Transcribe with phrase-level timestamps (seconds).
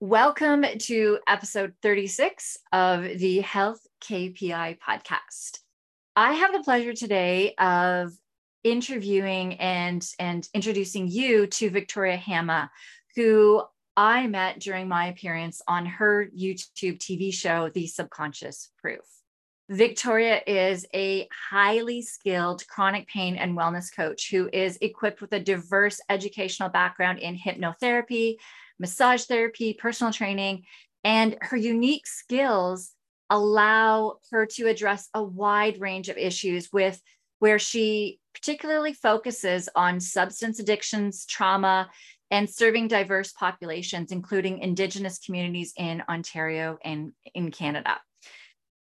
[0.00, 5.58] Welcome to episode 36 of the Health KPI podcast.
[6.14, 8.12] I have the pleasure today of
[8.62, 12.70] interviewing and, and introducing you to Viktoria Hamma,
[13.16, 13.64] who
[13.96, 19.00] I met during my appearance on her YouTube TV show, The Subconscious Proof.
[19.68, 25.40] Viktoria is a highly skilled chronic pain and wellness coach who is equipped with a
[25.40, 28.36] diverse educational background in hypnotherapy,
[28.78, 30.64] massage therapy, personal training,
[31.04, 32.92] and her unique skills
[33.30, 37.00] allow her to address a wide range of issues with
[37.38, 41.88] where she particularly focuses on substance addictions, trauma,
[42.30, 47.98] and serving diverse populations, including Indigenous communities in Ontario and in Canada.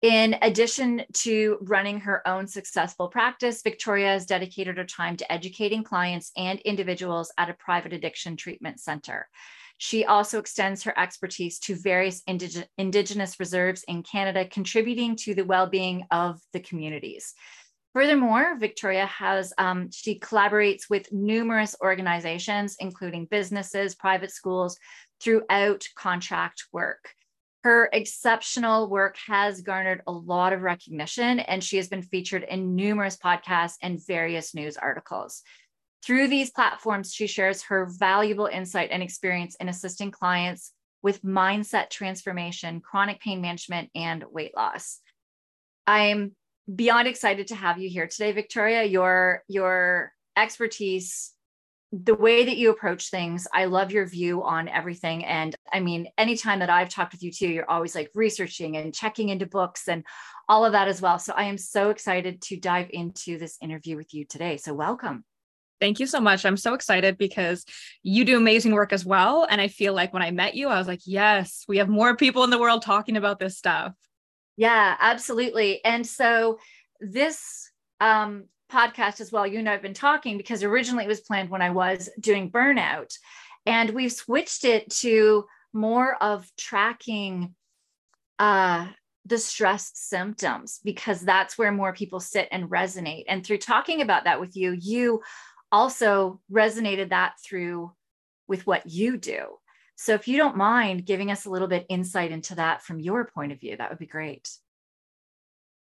[0.03, 5.83] In addition to running her own successful practice, Viktoria has dedicated her time to educating
[5.83, 9.29] clients and individuals at a private addiction treatment center.
[9.79, 15.45] She also extends her expertise to various indig- Indigenous reserves in Canada, contributing to the
[15.45, 17.35] well being of the communities.
[17.93, 24.77] Furthermore, Viktoria has, um, she collaborates with numerous organizations, including businesses, private schools,
[25.21, 27.15] throughout contract work.
[27.63, 32.75] Her exceptional work has garnered a lot of recognition, and she has been featured in
[32.75, 35.43] numerous podcasts and various news articles.
[36.05, 40.73] Through these platforms, she shares her valuable insight and experience in assisting clients
[41.03, 45.01] with mindset transformation, chronic pain management, and weight loss.
[45.87, 46.33] I'm
[46.73, 48.91] beyond excited to have you here today, Viktoria.
[48.91, 51.33] Your your expertise,
[51.93, 55.25] the way that you approach things, I love your view on everything.
[55.25, 58.95] And I mean, anytime that I've talked with you too, you're always like researching and
[58.95, 60.05] checking into books and
[60.49, 61.19] all of that as well.
[61.19, 64.57] So I am so excited to dive into this interview with you today.
[64.59, 65.25] So welcome.
[65.85, 66.47] Thank you so much.
[66.47, 67.67] I'm so excited because
[68.03, 69.47] you do amazing work as well.
[69.51, 72.17] And I feel like when I met you, I was like, yes, we have more
[72.17, 73.93] people in the world talking about this stuff.
[74.57, 75.85] Yeah, absolutely.
[75.85, 76.59] And so
[77.01, 81.21] this um, podcast as well, you and I have been talking because originally it was
[81.21, 83.13] planned when I was doing burnout.
[83.67, 85.45] And we've switched it to
[85.75, 87.55] more of tracking
[88.39, 88.87] uh,
[89.27, 93.25] the stress symptoms because that's where more people sit and resonate.
[93.29, 95.21] And through talking about that with you, you
[95.75, 97.93] also resonated that through
[98.47, 99.47] with what you do.
[99.97, 103.25] So if you don't mind giving us a little bit insight into that from your
[103.25, 104.49] point of view, that would be great.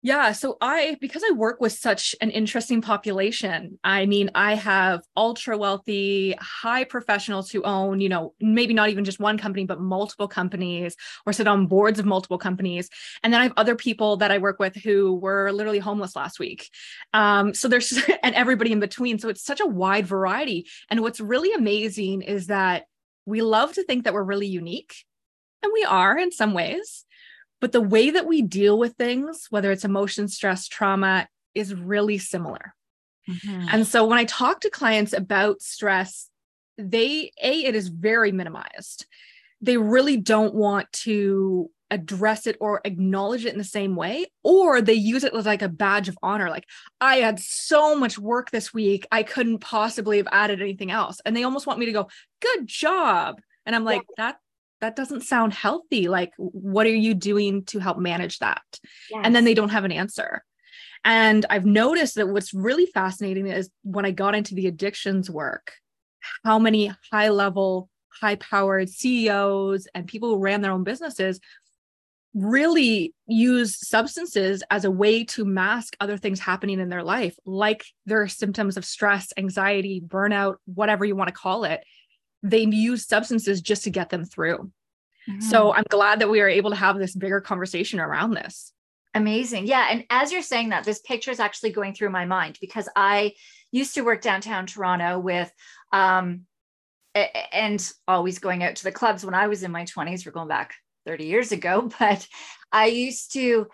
[0.03, 0.33] Yeah.
[0.33, 5.59] So I, because I work with such an interesting population, I mean, I have ultra
[5.59, 10.27] wealthy, high professionals who own, you know, maybe not even just one company, but multiple
[10.27, 10.97] companies
[11.27, 12.89] or sit on boards of multiple companies.
[13.23, 16.39] And then I have other people that I work with who were literally homeless last
[16.39, 16.71] week.
[17.13, 19.19] Um, so there's, and everybody in between.
[19.19, 20.67] So it's such a wide variety.
[20.89, 22.85] And what's really amazing is that
[23.27, 24.95] we love to think that we're really unique.
[25.63, 27.05] And we are in some ways
[27.61, 32.19] but the way that we deal with things, whether it's emotion, stress, trauma, is really
[32.19, 32.75] similar.
[33.29, 33.67] Mm-hmm.
[33.71, 36.29] And so when I talk to clients about stress,
[36.79, 39.07] they, A, it is very minimized.
[39.61, 44.81] They really don't want to address it or acknowledge it in the same way, or
[44.81, 46.49] they use it as like a badge of honor.
[46.49, 46.65] Like,
[47.01, 51.21] I had so much work this week, I couldn't possibly have added anything else.
[51.25, 52.09] And they almost want me to go,
[52.41, 53.41] good job.
[53.67, 54.25] And I'm like, yeah.
[54.25, 54.37] that
[54.81, 56.09] that doesn't sound healthy.
[56.09, 58.63] Like, what are you doing to help manage that?
[59.11, 59.23] Yes.
[59.25, 60.43] And then they don't have an answer.
[61.05, 65.73] And I've noticed that what's really fascinating is when I got into the addictions work,
[66.45, 67.89] how many high level,
[68.21, 71.41] high powered CEOs and people who ran their own businesses
[72.33, 77.85] really use substances as a way to mask other things happening in their life, like
[78.07, 81.83] their symptoms of stress, anxiety, burnout, whatever you want to call it
[82.43, 84.71] they use substances just to get them through.
[85.29, 85.41] Mm-hmm.
[85.41, 88.73] So I'm glad that we are able to have this bigger conversation around this.
[89.15, 89.67] Amazing.
[89.67, 89.89] Yeah.
[89.91, 93.33] And as you're saying that, this picture is actually going through my mind because I
[93.73, 95.51] used to work downtown Toronto with,
[95.93, 96.43] um,
[97.15, 100.25] and always going out to the clubs when I was in my 20s.
[100.25, 100.75] We're going back
[101.07, 102.27] 30 years ago, but
[102.71, 103.67] I used to,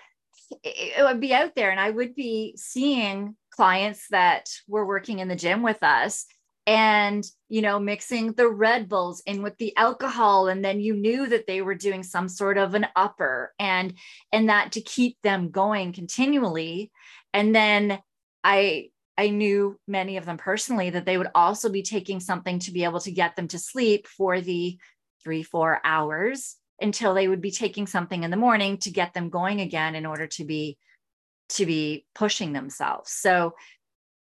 [0.62, 5.28] it would be out there and I would be seeing clients that were working in
[5.28, 6.24] the gym with us
[6.66, 11.28] and you know mixing the red bulls in with the alcohol and then you knew
[11.28, 13.94] that they were doing some sort of an upper and
[14.32, 16.90] and that to keep them going continually.
[17.32, 17.98] And then
[18.42, 22.72] i i knew many of them personally that they would also be taking something to
[22.72, 24.78] be able to get them to sleep for the
[25.24, 29.30] 3 4 hours until they would be taking something in the morning to get them
[29.30, 30.78] going again in order to be
[31.48, 33.12] to be pushing themselves.
[33.12, 33.54] So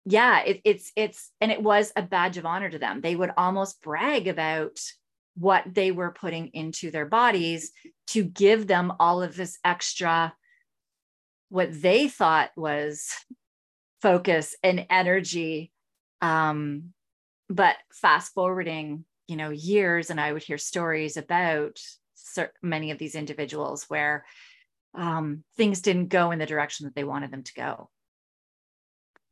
[0.04, 3.00] yeah it, it's it's and it was a badge of honor to them.
[3.00, 4.78] They would almost brag about
[5.34, 7.72] what they were putting into their bodies
[8.08, 10.34] to give them all of this extra
[11.48, 13.12] what they thought was
[14.00, 15.72] focus and energy.
[16.20, 16.92] Um
[17.48, 21.78] but fast forwarding you know years and i would hear stories about
[22.62, 24.24] many of these individuals where
[24.94, 27.90] um, things didn't go in the direction that they wanted them to go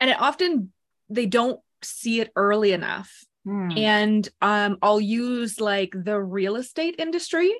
[0.00, 0.72] and it often
[1.08, 3.24] they don't see it early enough.
[3.42, 3.70] Hmm.
[3.74, 7.54] and um, i'll use like the real estate industry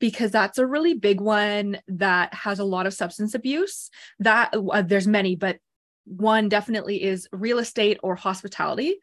[0.00, 3.90] because that's a really big one that has a lot of substance abuse.
[4.18, 5.58] That uh, there's many but
[6.04, 8.96] one definitely is real estate or hospitality.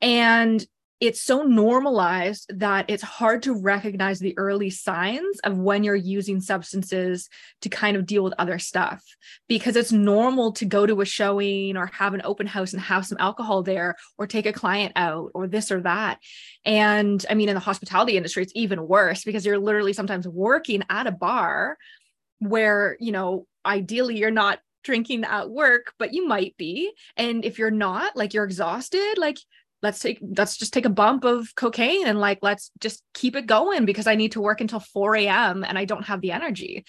[0.00, 0.64] And
[1.00, 6.40] it's so normalized that it's hard to recognize the early signs of when you're using
[6.40, 7.28] substances
[7.62, 9.04] to kind of deal with other stuff.
[9.48, 13.06] Because it's normal to go to a showing or have an open house and have
[13.06, 16.18] some alcohol there or take a client out or this or that.
[16.64, 20.82] And i mean in the hospitality industry it's even worse because you're literally sometimes working
[20.90, 21.78] at a bar
[22.40, 26.92] where you know ideally you're not drinking at work but you might be.
[27.16, 29.38] And if you're not like you're exhausted like
[29.82, 33.46] let's take let's just take a bump of cocaine and like let's just keep it
[33.46, 35.64] going because I need to work until 4 a.m.
[35.64, 36.84] and I don't have the energy.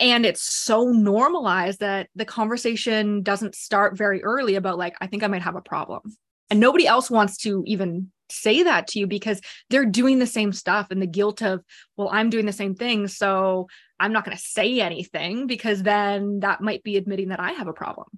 [0.00, 5.22] And it's so normalized that the conversation doesn't start very early about like, I think
[5.22, 6.02] I might have a problem.
[6.50, 9.40] And nobody else wants to even say that to you because
[9.70, 11.62] they're doing the same stuff and the guilt of,
[11.96, 13.06] well, I'm doing the same thing.
[13.06, 13.68] So
[14.00, 17.68] I'm not going to say anything because then that might be admitting that I have
[17.68, 18.08] a problem.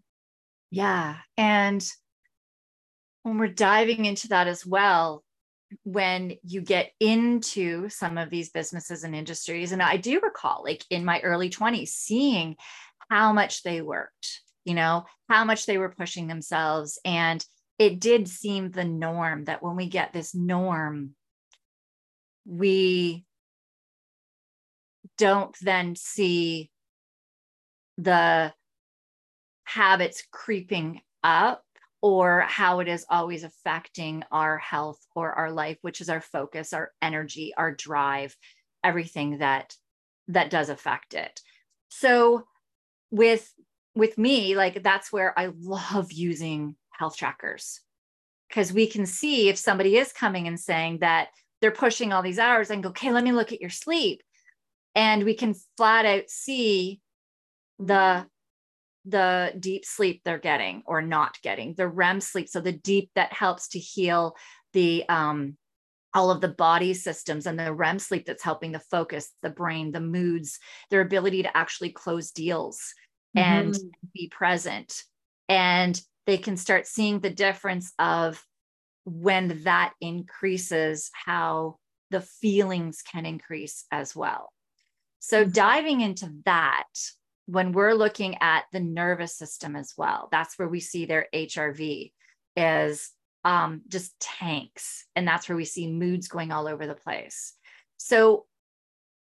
[0.71, 1.17] Yeah.
[1.37, 1.87] And
[3.27, 5.25] when we're diving into that as well,
[5.83, 10.85] when you get into some of these businesses and industries, and I do recall, like
[10.91, 12.55] in my early 20s, seeing
[13.11, 17.01] how much they worked, you know, how much they were pushing themselves.
[17.05, 17.45] And
[17.81, 21.17] it did seem the norm that when we get this norm,
[22.45, 23.25] we
[25.19, 26.71] don't then see
[27.99, 28.55] the
[29.65, 31.65] habits creeping up
[32.03, 36.73] or how it is always affecting our health or our life which is our focus
[36.73, 38.37] our energy our drive
[38.85, 39.75] everything that
[40.29, 41.41] that does affect it.
[41.89, 42.45] So
[43.11, 43.53] with
[43.95, 47.81] with me like that's where i love using health trackers.
[48.49, 51.29] Because we can see if somebody is coming and saying that
[51.61, 54.23] they're pushing all these hours and go okay let me look at your sleep.
[54.95, 57.01] And we can flat out see
[57.79, 58.27] the
[59.07, 62.49] the deep sleep they're getting or not getting, the REM sleep.
[62.49, 64.37] So the deep that helps to heal
[64.73, 65.57] the um,
[66.17, 69.93] all of the body systems and the REM sleep that's helping the focus, the brain,
[69.93, 70.59] the moods,
[70.91, 72.81] their ability to actually close deals
[73.37, 73.69] mm-hmm.
[73.69, 73.79] and
[74.15, 75.03] be present.
[75.49, 78.43] And they can start seeing the difference of
[79.05, 81.77] when that increases, how
[82.11, 84.51] the feelings can increase as well.
[85.21, 85.53] So, mm-hmm.
[85.53, 86.89] diving into that,
[87.47, 92.13] when we're looking at the nervous system as well, that's where we see their HRV
[92.57, 93.11] is
[93.45, 95.07] um, just tanks.
[95.15, 97.55] And that's where we see moods going all over the place.
[97.97, 98.47] So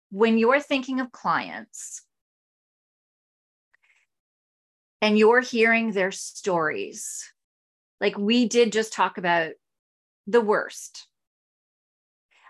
[0.09, 2.01] when you're thinking of clients
[5.01, 7.31] and you're hearing their stories,
[8.01, 9.51] like we did just talk about
[10.25, 11.07] the worst,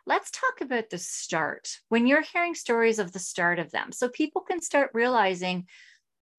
[0.09, 3.91] let's talk about the start when you're hearing stories of the start of them.
[3.91, 5.67] So people can start realizing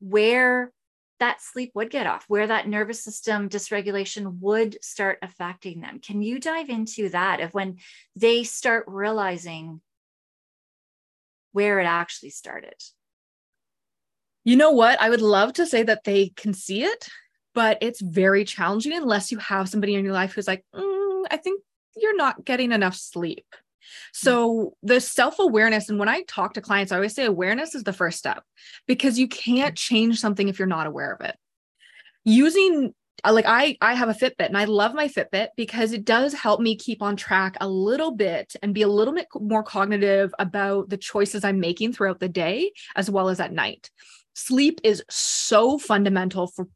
[0.01, 0.73] where
[1.21, 6.01] that sleep would get off where that nervous system dysregulation would start affecting them.
[6.01, 7.77] Can you dive into that of when
[8.17, 9.81] they start realizing
[11.53, 12.75] where it actually started?
[14.43, 15.01] You know what?
[15.01, 17.09] I would love to say that they can see it
[17.53, 21.37] but it's very challenging unless you have somebody in your life who's like mm, i
[21.37, 21.61] think
[21.97, 23.47] you're not getting enough sleep
[24.13, 27.93] So the self-awareness and when I talk to clients I always say awareness is the
[27.93, 28.45] first step
[28.87, 31.37] because you can't change something if you're not aware of it.
[32.25, 32.95] Using
[33.25, 36.33] uh, like I I have a Fitbit and I love my Fitbit because it does
[36.33, 40.33] help me keep on track a little bit and be a little bit more cognitive
[40.39, 43.91] about the choices I'm making throughout the day as well as at night.
[44.35, 46.69] Sleep is so fundamental for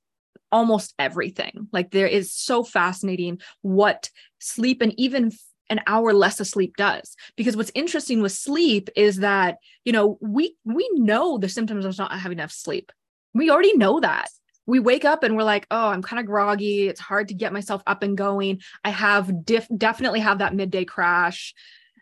[0.52, 1.68] almost everything.
[1.72, 5.32] Like there is so fascinating what sleep and even
[5.70, 7.16] an hour less of sleep does.
[7.36, 11.98] Because what's interesting with sleep is that you know we we know the symptoms of
[11.98, 12.92] not having enough sleep.
[13.32, 14.28] We already know that.
[14.66, 16.88] We wake up and we're like oh i'm kind of groggy.
[16.88, 18.60] It's hard to get myself up and going.
[18.84, 21.54] I have diff- definitely have that midday crash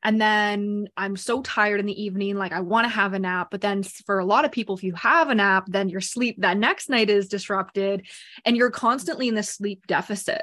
[0.03, 3.49] and then i'm so tired in the evening like i want to have a nap
[3.51, 6.37] but then for a lot of people if you have a nap then your sleep
[6.39, 8.07] that next night is disrupted
[8.45, 10.43] and you're constantly in the sleep deficit.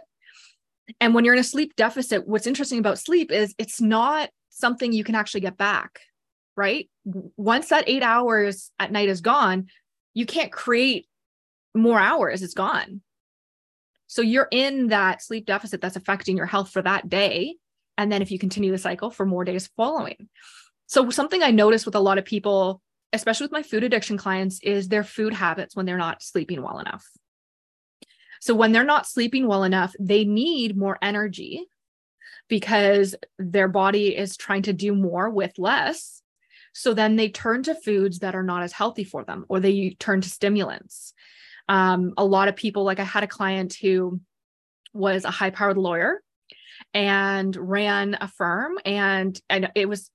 [1.00, 4.92] And when you're in a sleep deficit what's interesting about sleep is it's not something
[4.92, 6.01] you can actually get back
[6.56, 6.89] right?
[7.38, 9.68] Once that 8 hours at night is gone
[10.13, 11.08] you can't create
[11.75, 13.01] more hours it's gone.
[14.08, 17.58] So you're in that sleep deficit that's affecting your health for that day
[18.00, 20.29] and then if you continue the cycle for more days following.
[20.88, 24.60] So something i notice with a lot of people especially with my food addiction clients
[24.62, 27.06] is their food habits when they're not sleeping well enough.
[28.39, 31.68] So when they're not sleeping well enough they need more energy
[32.48, 36.24] because their body is trying to do more with less.
[36.74, 39.96] So then they turn to foods that are not as healthy for them or they
[40.00, 41.13] turn to stimulants.
[41.68, 44.22] Um, a lot of people like i had a client who
[44.94, 46.24] was a high powered lawyer
[46.93, 50.10] and ran a firm and and it was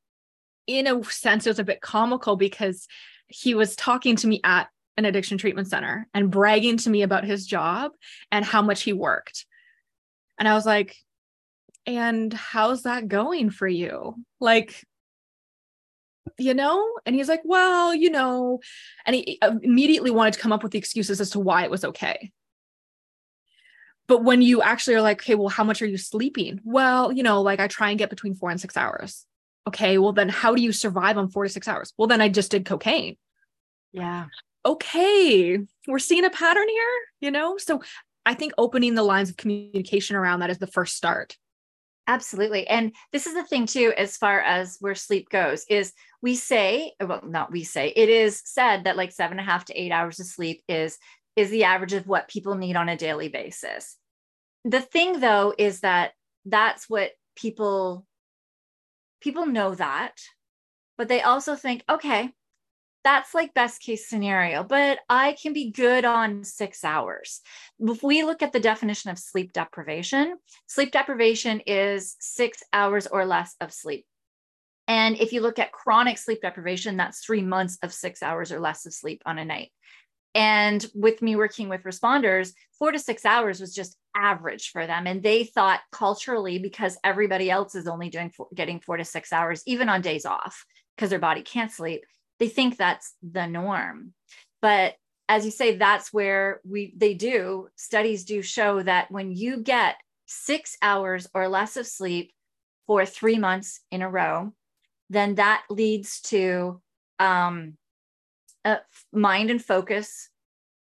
[0.67, 2.89] in a sense it was a bit comical because
[3.29, 7.25] he was talking to me at an addiction treatment center and bragging to me about
[7.25, 7.93] his job
[8.31, 9.47] and how much he worked.
[10.39, 10.97] And i was like
[11.87, 14.15] and how's that going for you?
[14.41, 14.85] Like
[16.39, 16.95] you know?
[17.05, 18.61] And he's like well you know
[19.07, 21.71] and he uh, immediately wanted to come up with the excuses as to why it
[21.71, 22.33] was okay
[24.07, 26.61] but when you actually are like, okay, well, how much are you sleeping?
[26.65, 29.25] Well, you know, like I try and get between four and six hours.
[29.67, 31.93] Okay, well, then how do you survive on four to six hours?
[31.97, 33.17] Well, then I just did cocaine.
[33.93, 34.27] Yeah.
[34.67, 37.57] Okay, we're seeing a pattern here, you know?
[37.59, 37.83] So
[38.27, 41.37] I think opening the lines of communication around that is the first start.
[42.07, 42.67] Absolutely.
[42.67, 46.93] And this is the thing too, as far as where sleep goes, is we say,
[47.01, 49.93] well, not we say, it is said that like seven and a half to eight
[49.93, 50.99] hours of sleep is
[51.37, 53.97] is the average of what people need on a daily basis.
[54.65, 56.13] The thing though is that
[56.45, 58.07] that's what people
[59.21, 60.13] people know that,
[60.99, 62.31] but they also think, okay,
[63.03, 67.41] that's like best case scenario, but I can be good on 6 hours.
[67.79, 70.37] If we look at the definition of sleep deprivation,
[70.67, 74.07] sleep deprivation is 6 hours or less of sleep.
[74.89, 78.61] And if you look at chronic sleep deprivation, that's 3 months of 6 hours or
[78.61, 79.71] less of sleep on a night.
[80.35, 85.07] And with me working with responders, four to six hours was just average for them.
[85.07, 89.33] And they thought culturally, because everybody else is only doing four, getting four to six
[89.33, 90.65] hours, even on days off,
[90.97, 92.05] because their body can't sleep,
[92.39, 94.13] they think that's the norm.
[94.61, 94.95] But
[95.29, 99.97] as you say, that's where we they do studies do show that when you get
[100.27, 102.33] six hours or less of sleep
[102.87, 104.53] for three months in a row,
[105.11, 106.81] then that leads to
[107.19, 107.77] um,
[108.65, 108.77] uh,
[109.13, 110.29] mind and focus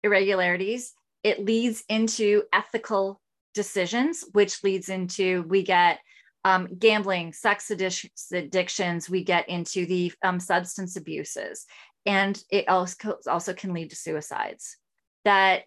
[0.02, 0.94] irregularities.
[1.22, 3.20] It leads into ethical
[3.54, 5.98] decisions, which leads into we get
[6.44, 11.66] um, gambling, sex addictions, we get into the um, substance abuses,
[12.04, 14.76] and it also, also can lead to suicides.
[15.24, 15.64] That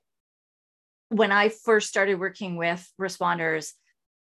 [1.09, 3.73] when I first started working with responders,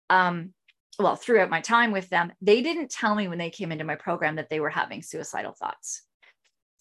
[0.09, 0.55] um,
[0.99, 3.97] well, throughout my time with them, they didn't tell me when they came into my
[3.97, 6.03] program that they were having suicidal thoughts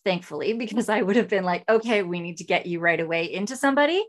[0.08, 3.26] thankfully, because I would have been like, okay, we need to get you right away
[3.26, 4.06] into somebody.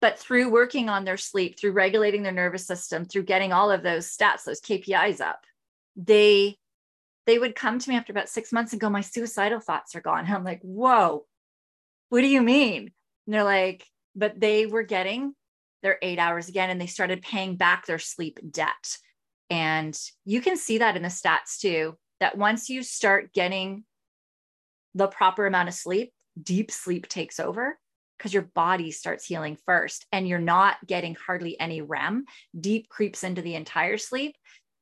[0.00, 3.82] But through working on their sleep, through regulating their nervous system, through getting all of
[3.82, 5.44] those stats, those KPIs up,
[5.94, 6.56] they
[7.26, 10.00] they would come to me after about six months and go, My suicidal thoughts are
[10.00, 10.24] gone.
[10.24, 11.26] And I'm like, whoa,
[12.08, 12.92] what do you mean?
[13.26, 15.34] And they're like, but they were getting
[15.82, 18.96] their eight hours again and they started paying back their sleep debt.
[19.50, 23.84] And you can see that in the stats too, that once you start getting
[24.96, 26.12] the proper amount of sleep,
[26.42, 27.78] deep sleep takes over
[28.16, 32.24] because your body starts healing first and you're not getting hardly any REM.
[32.58, 34.34] Deep creeps into the entire sleep.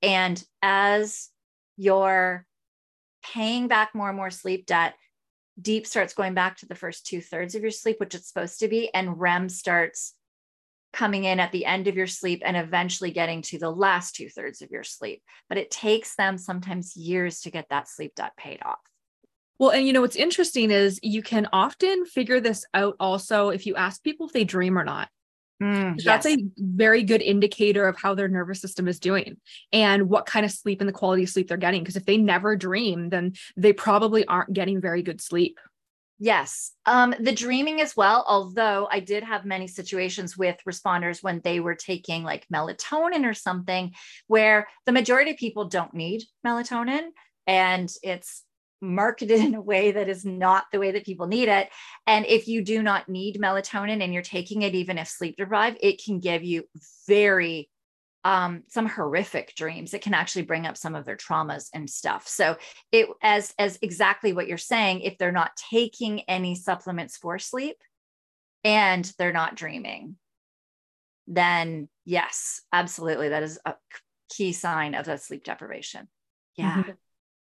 [0.03, 1.31] And as
[1.77, 2.47] you're
[3.25, 4.95] paying back more and more sleep debt,
[5.61, 8.61] deep starts going back to the first two thirds of your sleep, which it's supposed
[8.61, 10.15] to be, and REM starts
[10.93, 14.29] coming in at the end of your sleep and eventually getting to the last two
[14.29, 15.23] thirds of your sleep.
[15.49, 18.79] But it takes them sometimes years to get that sleep debt paid off.
[19.59, 23.67] Well, and you know what's interesting is you can often figure this out also if
[23.67, 25.09] you ask people if they dream or not.
[25.63, 29.37] Mm, That's a very good indicator of how their nervous system is doing
[29.73, 31.83] and what kind of sleep and the quality of sleep they're getting.
[31.83, 35.61] Because if they never dream, then they probably aren't getting very good sleep.
[36.19, 36.73] Yes.
[36.87, 41.61] Um, the dreaming as well, although I did have many situations with responders when they
[41.61, 43.93] were taking like melatonin or something
[44.27, 47.09] where the majority of people don't need melatonin
[47.47, 48.45] and it's
[48.81, 51.69] marketed in a way that is not the way that people need it.
[52.07, 55.79] And if you do not need melatonin and you're taking it, even if sleep deprived,
[55.81, 56.65] it can give you
[57.07, 57.71] very
[58.25, 59.93] um, some horrific dreams.
[59.93, 62.27] It can actually bring up some of their traumas and stuff.
[62.27, 62.57] So
[62.91, 67.77] it as as exactly what you're saying, if they're not taking any supplements for sleep
[68.65, 70.17] and they're not dreaming,
[71.27, 73.29] then yes, absolutely.
[73.29, 73.75] That is a
[74.31, 76.09] key sign of that sleep deprivation.
[76.57, 76.79] Yeah.
[76.79, 76.91] Mm-hmm.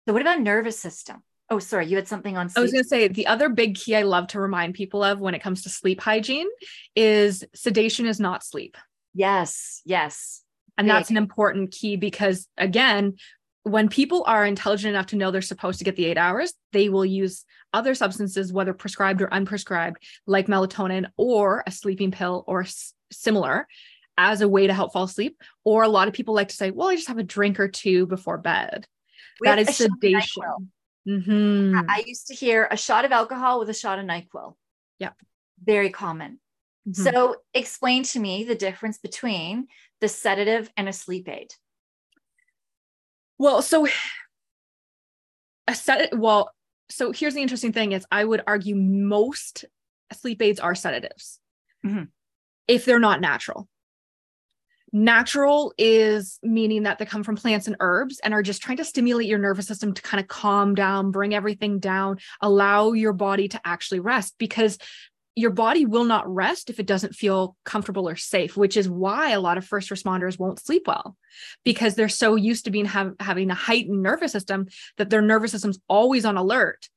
[0.06, 1.22] So what about nervous system?
[1.50, 2.58] Oh, sorry, you had something on sleep.
[2.58, 5.20] I was going to say the other big key I love to remind people of
[5.20, 6.48] when it comes to sleep hygiene
[6.96, 8.76] is sedation is not sleep.
[9.14, 10.42] Yes, yes.
[10.76, 13.14] And that's an important key because, again,
[13.62, 16.88] when people are intelligent enough to know they're supposed to get the eight hours, they
[16.88, 19.96] will use other substances, whether prescribed or unprescribed,
[20.26, 23.66] like melatonin or a sleeping pill or s- similar,
[24.18, 25.40] as a way to help fall asleep.
[25.64, 27.68] Or a lot of people like to say, well, I just have a drink or
[27.68, 28.86] two before bed.
[29.42, 30.70] That is sedation.
[31.06, 31.80] Mm-hmm.
[31.88, 34.54] I used to hear a shot of alcohol with a shot of NyQuil.
[34.98, 35.10] Yeah.
[35.62, 36.40] Very common.
[36.88, 37.02] Mm-hmm.
[37.02, 39.68] So explain to me the difference between
[40.00, 41.54] the sedative and a sleep aid.
[43.38, 43.86] Well, so
[45.68, 46.50] a set well,
[46.90, 49.64] so here's the interesting thing is I would argue most
[50.12, 51.40] sleep aids are sedatives
[51.84, 52.04] mm-hmm.
[52.68, 53.68] if they're not natural.
[54.96, 58.84] Natural is meaning that they come from plants and herbs and are just trying to
[58.84, 63.48] stimulate your nervous system to kind of calm down, bring everything down, allow your body
[63.48, 64.78] to actually rest because
[65.34, 69.30] your body will not rest if it doesn't feel comfortable or safe, which is why
[69.30, 71.16] a lot of first responders won't sleep well
[71.64, 75.50] because they're so used to being have, having a heightened nervous system that their nervous
[75.50, 76.88] system's always on alert.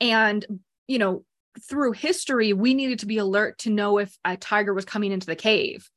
[0.00, 0.44] And,
[0.88, 1.24] you know,
[1.68, 5.28] through history, we needed to be alert to know if a tiger was coming into
[5.28, 5.88] the cave.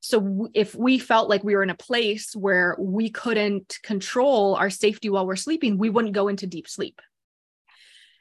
[0.00, 4.70] So if we felt like we were in a place where we couldn't control our
[4.70, 7.00] safety while we're sleeping, we wouldn't go into deep sleep.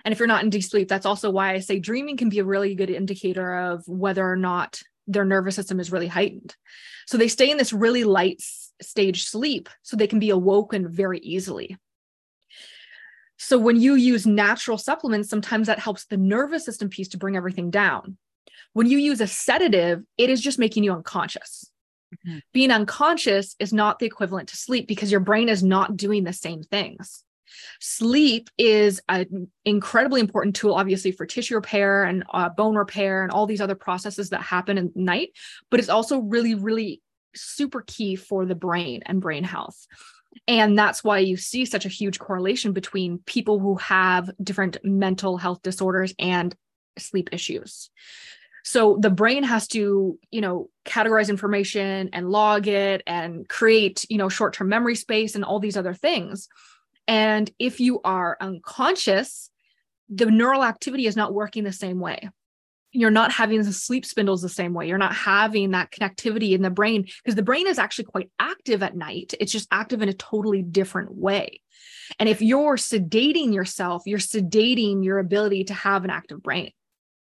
[0.04, 2.40] And if you're not in deep sleep, that's also why I say dreaming can be
[2.40, 6.56] a really good indicator of whether or not their nervous system is really heightened.
[7.08, 8.42] So they stay in this really light
[8.82, 11.78] stage sleep so they can be awoken very easily.
[13.38, 17.38] So when you use natural supplements, sometimes that helps the nervous system piece to bring
[17.38, 18.18] everything down.
[18.74, 21.69] When you use a sedative, it is just making you unconscious.
[22.16, 22.40] Mm-hmm.
[22.54, 26.34] Being unconscious is not the equivalent to sleep because your brain is not doing the
[26.34, 27.24] same things.
[27.80, 33.32] Sleep is an incredibly important tool, obviously, for tissue repair and uh, bone repair and
[33.32, 35.30] all these other processes that happen at night,
[35.72, 37.02] but it's also really, really
[37.36, 39.88] super key for the brain and brain health.
[40.48, 45.38] And that's why you see such a huge correlation between people who have different mental
[45.38, 46.56] health disorders and
[46.98, 47.90] sleep issues.
[48.70, 54.20] So the brain has to, you know, categorize information and log it and create, you
[54.20, 56.48] know, short-term memory space and all these other things.
[57.08, 59.50] And if you are unconscious,
[60.08, 62.30] the neural activity is not working the same way.
[62.92, 64.88] You're not having the sleep spindles the same way.
[64.88, 68.84] You're not having that connectivity in the brain because the brain is actually quite active
[68.84, 69.34] at night.
[69.40, 71.62] It's just active in a totally different way.
[72.20, 76.72] And if you're sedating yourself, you're sedating your ability to have an active brain.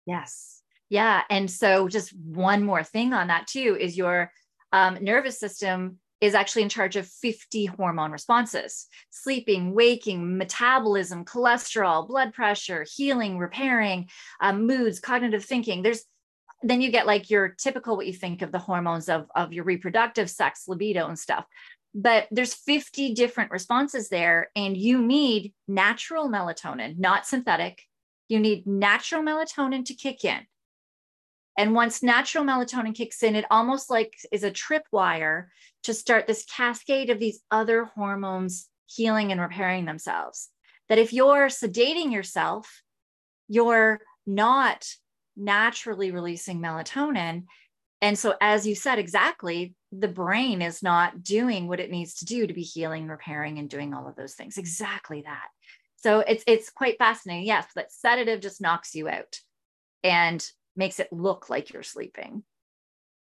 [0.06, 0.55] Yes.
[0.88, 1.22] Yeah.
[1.30, 4.30] And so, just one more thing on that, too, is your
[4.72, 12.06] um, nervous system is actually in charge of 50 hormone responses sleeping, waking, metabolism, cholesterol,
[12.06, 14.08] blood pressure, healing, repairing,
[14.40, 15.82] um, moods, cognitive thinking.
[15.82, 16.04] There's
[16.62, 19.64] then you get like your typical what you think of the hormones of, of your
[19.64, 21.44] reproductive sex, libido, and stuff.
[21.94, 27.82] But there's 50 different responses there, and you need natural melatonin, not synthetic.
[28.28, 30.40] You need natural melatonin to kick in.
[31.56, 35.46] And once natural melatonin kicks in, it almost like is a tripwire
[35.84, 40.50] to start this cascade of these other hormones healing and repairing themselves.
[40.88, 42.82] That if you're sedating yourself,
[43.48, 44.86] you're not
[45.36, 47.44] naturally releasing melatonin.
[48.00, 52.24] And so, as you said exactly, the brain is not doing what it needs to
[52.24, 54.58] do to be healing, repairing, and doing all of those things.
[54.58, 55.48] Exactly that.
[55.96, 57.46] So it's it's quite fascinating.
[57.46, 59.38] Yes, that sedative just knocks you out.
[60.04, 60.44] And
[60.76, 62.44] makes it look like you're sleeping.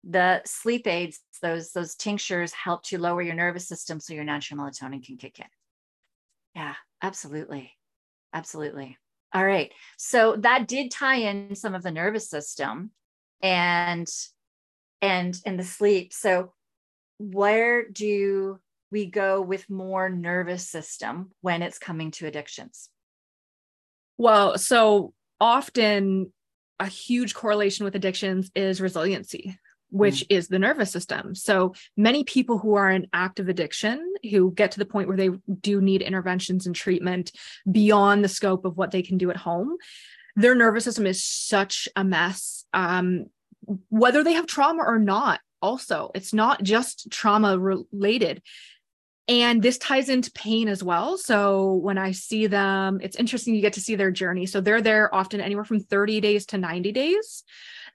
[0.04, 4.60] the sleep aids, those those tinctures help to lower your nervous system so your natural
[4.60, 5.46] melatonin can kick in.
[6.54, 7.72] Yeah, absolutely.
[8.32, 8.98] Absolutely.
[9.34, 9.72] All right.
[9.98, 12.90] So that did tie in some of the nervous system
[13.42, 14.08] and
[15.02, 16.12] and and the sleep.
[16.12, 16.52] So
[17.18, 18.60] where do
[18.90, 22.90] we go with more nervous system when it's coming to addictions?
[24.18, 26.32] Well, so often
[26.82, 29.58] a huge correlation with addictions is resiliency
[29.92, 30.26] which mm.
[30.30, 31.34] is the nervous system.
[31.34, 35.28] So many people who are in active addiction who get to the point where they
[35.60, 37.30] do need interventions and treatment
[37.70, 39.76] beyond the scope of what they can do at home,
[40.34, 42.64] their nervous system is such a mess.
[42.72, 43.26] Um,
[43.90, 48.42] whether they have trauma or not, also, it's not just trauma related.
[49.32, 51.16] And this ties into pain as well.
[51.16, 54.44] So when I see them, it's interesting you get to see their journey.
[54.44, 57.42] So they're there often anywhere from 30 days to 90 days.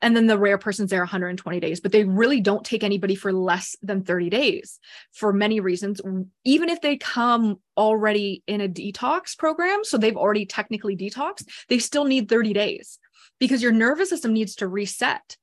[0.01, 3.31] And then the rare person's there 120 days, but they really don't take anybody for
[3.31, 4.79] less than 30 days
[5.11, 6.01] for many reasons.
[6.43, 11.77] Even if they come already in a detox program, so they've already technically detoxed, they
[11.77, 12.97] still need 30 days
[13.39, 15.37] because your nervous system needs to reset.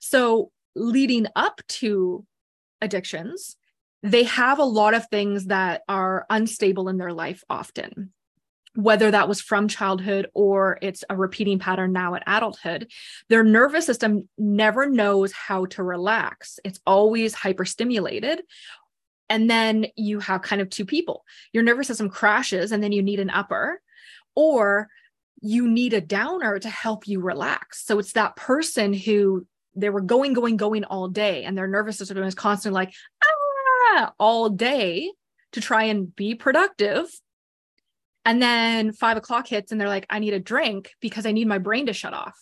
[0.00, 2.26] So leading up to
[2.82, 3.56] addictions,
[4.02, 8.12] they have a lot of things that are unstable in their life often
[8.74, 12.90] whether that was from childhood or it's a repeating pattern now at adulthood,
[13.28, 16.60] their nervous system never knows how to relax.
[16.64, 18.38] It's always hyperstimulated.
[19.28, 21.24] And then you have kind of two people.
[21.52, 23.80] Your nervous system crashes and then you need an upper,
[24.34, 24.88] or
[25.40, 27.84] you need a downer to help you relax.
[27.84, 31.96] So it's that person who they were going, going, going all day, and their nervous
[31.98, 32.92] system is constantly like,
[33.24, 33.39] ah,
[34.18, 35.12] all day
[35.52, 37.06] to try and be productive.
[38.24, 41.48] And then five o'clock hits and they're like, I need a drink because I need
[41.48, 42.38] my brain to shut off.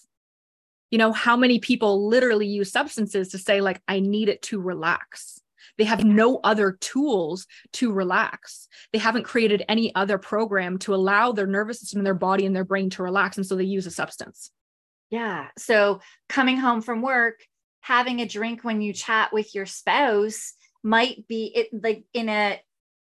[0.91, 4.61] You know, how many people literally use substances to say, like, I need it to
[4.61, 5.41] relax?
[5.77, 8.69] They have no other tools to relax.
[8.93, 12.57] They haven't created any other program to allow their nervous system and their body and
[12.57, 13.37] their brain to relax.
[13.37, 14.51] And so they use a substance.
[15.11, 15.49] Yeah.
[15.57, 17.41] So coming home from work,
[17.81, 20.55] having a drink when you chat with your spouse
[20.89, 22.61] might be it like in a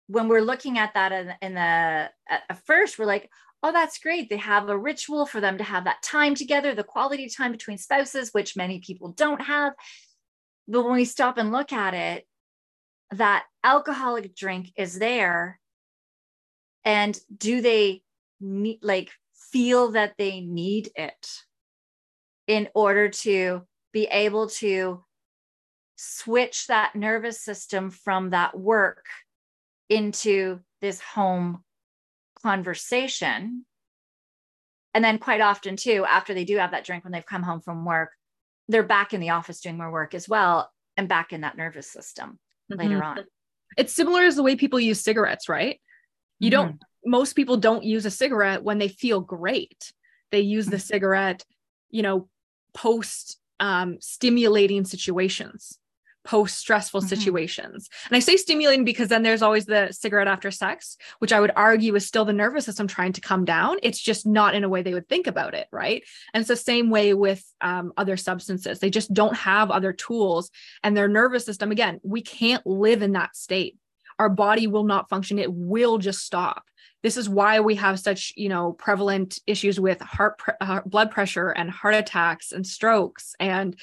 [0.07, 3.31] when we're looking at that in, in the at first we're like
[3.63, 4.29] oh that's great.
[4.29, 7.79] They have a ritual for them to have that time together the quality time between
[7.79, 9.73] spouses which many people don't have.
[10.69, 12.27] But when we stop and look at it
[13.13, 15.61] that alcoholic drink is there.
[16.85, 18.03] And do they
[18.41, 19.11] need like
[19.51, 21.29] feel that they need it
[22.47, 25.04] in order to be able to
[25.97, 29.05] switch that nervous system from that work
[29.89, 31.63] into this home
[32.43, 33.65] conversation.
[34.93, 37.61] And then, quite often, too, after they do have that drink when they've come home
[37.61, 38.11] from work,
[38.69, 41.91] they're back in the office doing more work as well and back in that nervous
[41.91, 42.39] system
[42.71, 42.81] mm-hmm.
[42.81, 43.19] later on.
[43.77, 45.81] It's similar as the way people use cigarettes, right?
[46.39, 46.69] You mm-hmm.
[46.69, 49.93] don't, most people don't use a cigarette when they feel great.
[50.31, 50.83] They use the mm-hmm.
[50.83, 51.45] cigarette,
[51.91, 52.29] you know,
[52.73, 55.79] post um, stimulating situations,
[56.25, 57.09] post stressful mm-hmm.
[57.09, 57.89] situations.
[58.09, 61.53] And I say stimulating because then there's always the cigarette after sex, which I would
[61.55, 63.77] argue is still the nervous system trying to come down.
[63.83, 65.69] It's just not in a way they would think about it.
[65.71, 66.03] Right.
[66.33, 68.79] And it's the same way with um, other substances.
[68.79, 70.51] They just don't have other tools.
[70.83, 73.77] And their nervous system, again, we can't live in that state.
[74.19, 76.65] Our body will not function, it will just stop
[77.05, 81.11] this is why we have such you know prevalent issues with heart pre- uh, blood
[81.11, 83.77] pressure and heart attacks and strokes and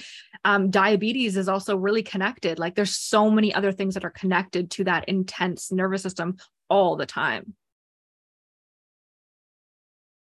[0.43, 4.71] um, diabetes is also really connected like there's so many other things that are connected
[4.71, 6.38] to that intense nervous system
[6.69, 7.54] all the time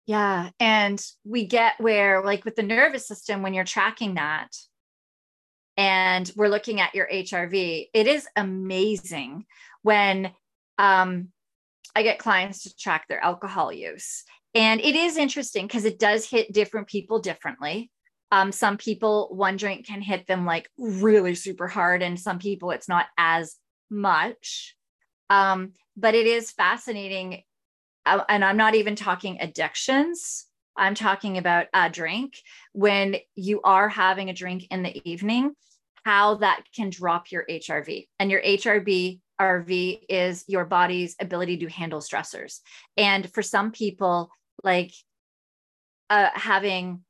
[0.06, 4.50] yeah and we get where like with the nervous system when you're tracking that
[5.78, 9.46] and we're looking at your hrv it is amazing
[9.84, 10.32] when
[10.78, 11.30] um
[11.96, 14.24] I get clients to track their alcohol use.
[14.54, 17.90] And it is interesting because it does hit different people differently.
[18.32, 22.72] Um, some people, one drink can hit them like really super hard, and some people
[22.72, 23.56] it's not as
[23.90, 24.76] much.
[25.30, 27.44] Um, but it is fascinating.
[28.06, 30.46] Uh, and I'm not even talking addictions.
[30.78, 32.38] I'm talking about a drink.
[32.74, 35.54] When you are having a drink in the evening,
[36.04, 38.08] how that can drop your HRV.
[38.20, 42.60] And your HRV RV is your body's ability to handle stressors.
[42.96, 44.30] And for some people,
[44.64, 44.94] like
[46.10, 47.02] uh, having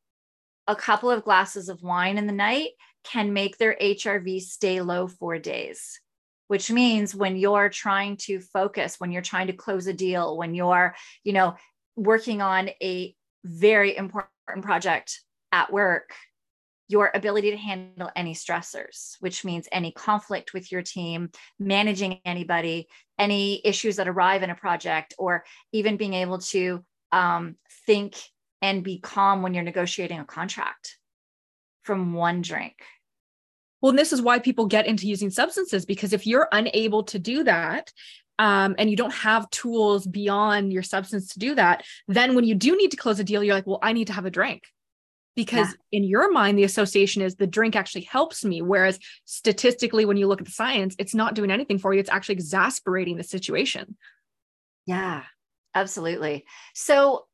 [0.72, 2.70] a couple of glasses of wine in the night
[3.04, 6.00] can make their HRV stay low for days,
[6.48, 10.56] which means when you're trying to focus, when you're trying to close a deal, when
[10.56, 11.56] you're, you know,
[11.98, 14.30] working on a very important
[14.62, 16.14] project at work,
[16.88, 22.88] your ability to handle any stressors, which means any conflict with your team, managing anybody,
[23.20, 27.56] any issues that arrive in a project, or even being able to um,
[27.86, 28.16] think
[28.62, 30.98] and be calm when you're negotiating a contract
[31.84, 32.76] from one drink.
[33.82, 37.44] Well, this is why people get into using substances because if you're unable to do
[37.44, 37.92] that,
[38.40, 42.56] um, and you don't have tools beyond your substance to do that, then when you
[42.56, 44.64] do need to close a deal, you're like, well, I need to have a drink
[45.36, 46.00] because yeah.
[46.00, 50.28] in your mind the association is the drink actually helps me whereas statistically when you
[50.28, 53.96] look at the science it's not doing anything for you it's actually exasperating the situation
[54.86, 55.24] yeah
[55.74, 57.26] absolutely so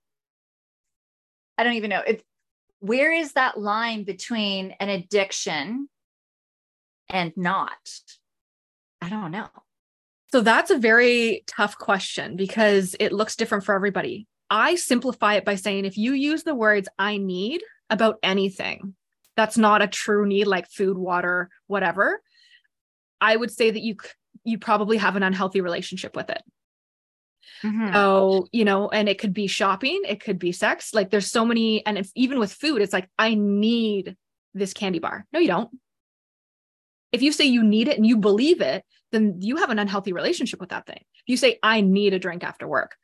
[1.58, 2.04] i don't even know.
[2.06, 2.22] If
[2.80, 5.90] where is that line between an addiction
[7.10, 7.72] and not?
[9.02, 9.50] I don't know.
[10.32, 14.28] So that's a very tough question because it looks different for everybody.
[14.50, 18.96] I simplify it by saying if you use the words I need about anything
[19.38, 22.22] that's not a true need like food water whatever
[23.22, 23.96] i would say that you
[24.44, 26.42] you probably have an unhealthy relationship with it
[27.64, 27.94] mm-hmm.
[27.94, 31.46] so you know and it could be shopping it could be sex like there's so
[31.46, 34.16] many and it's even with food it's like i need
[34.54, 35.70] this candy bar no you don't
[37.12, 40.14] if you say you need it and you believe it then you have an unhealthy
[40.14, 42.96] relationship with that thing if you say i need a drink after work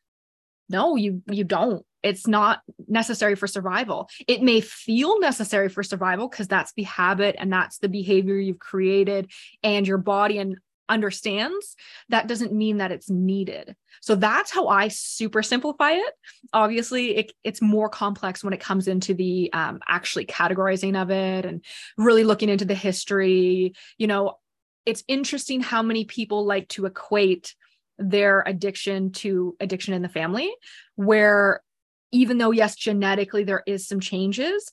[0.70, 4.10] no you you don't it's not necessary for survival.
[4.28, 8.60] It may feel necessary for survival because that's the habit and that's the behavior you've
[8.60, 9.32] created
[9.64, 10.58] and your body and
[10.90, 11.76] understands.
[12.10, 13.76] That doesn't mean that it's needed.
[14.02, 16.14] So that's how I super simplify it.
[16.52, 21.46] Obviously, it, it's more complex when it comes into the um, actually categorizing of it
[21.46, 21.64] and
[21.98, 23.74] really looking into the history.
[23.98, 24.40] You know,
[24.86, 27.56] it's interesting how many people like to equate
[27.98, 30.54] their addiction to addiction in the family,
[30.96, 31.62] where
[32.12, 34.72] even though, yes, genetically there is some changes,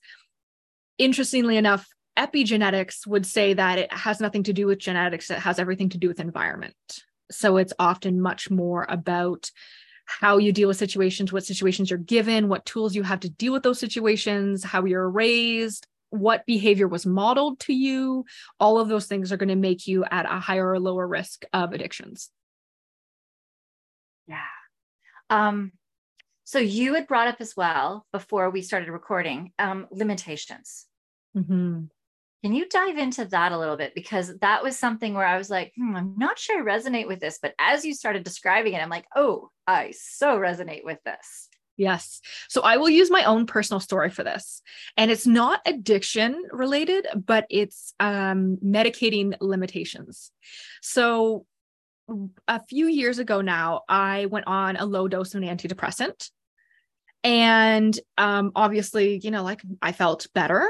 [0.99, 1.87] interestingly enough,
[2.21, 5.99] epigenetics would say that it has nothing to do with genetics, it has everything to
[5.99, 6.75] do with environment.
[7.31, 9.51] So it's often much more about
[10.05, 13.53] how you deal with situations, what situations you're given, what tools you have to deal
[13.53, 18.25] with those situations, how you're raised, what behavior was modeled to you.
[18.59, 21.45] All of those things are going to make you at a higher or lower risk
[21.53, 22.31] of addictions.
[24.27, 24.43] Yeah.
[25.31, 25.73] Um,
[26.45, 30.87] so you had brought up as well before we started recording um, limitations.
[31.37, 31.85] Mm-hmm.
[32.43, 33.95] Can you dive into that a little bit?
[33.95, 37.21] Because that was something where I was like, hmm, I'm not sure I resonate with
[37.21, 37.39] this.
[37.41, 41.49] But as you started describing it, I'm like, oh, I so resonate with this.
[41.77, 42.21] Yes.
[42.49, 44.63] So I will use my own personal story for this.
[44.97, 50.31] And it's not addiction related, but it's um, medicating limitations.
[50.83, 51.47] So
[52.49, 56.31] a few years ago now, I went on a low dose of an antidepressant
[57.23, 60.69] and um, obviously you know like i felt better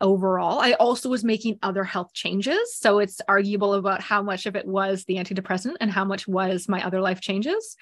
[0.00, 4.56] overall i also was making other health changes so it's arguable about how much of
[4.56, 7.76] it was the antidepressant and how much was my other life changes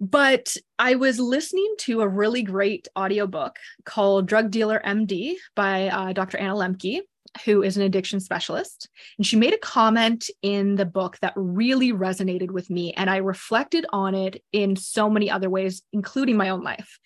[0.00, 6.12] but i was listening to a really great audiobook called drug dealer md by uh,
[6.12, 7.00] dr anna Lembke,
[7.44, 8.88] who is an addiction specialist.
[9.16, 12.92] And she made a comment in the book that really resonated with me.
[12.94, 16.98] And I reflected on it in so many other ways, including my own life.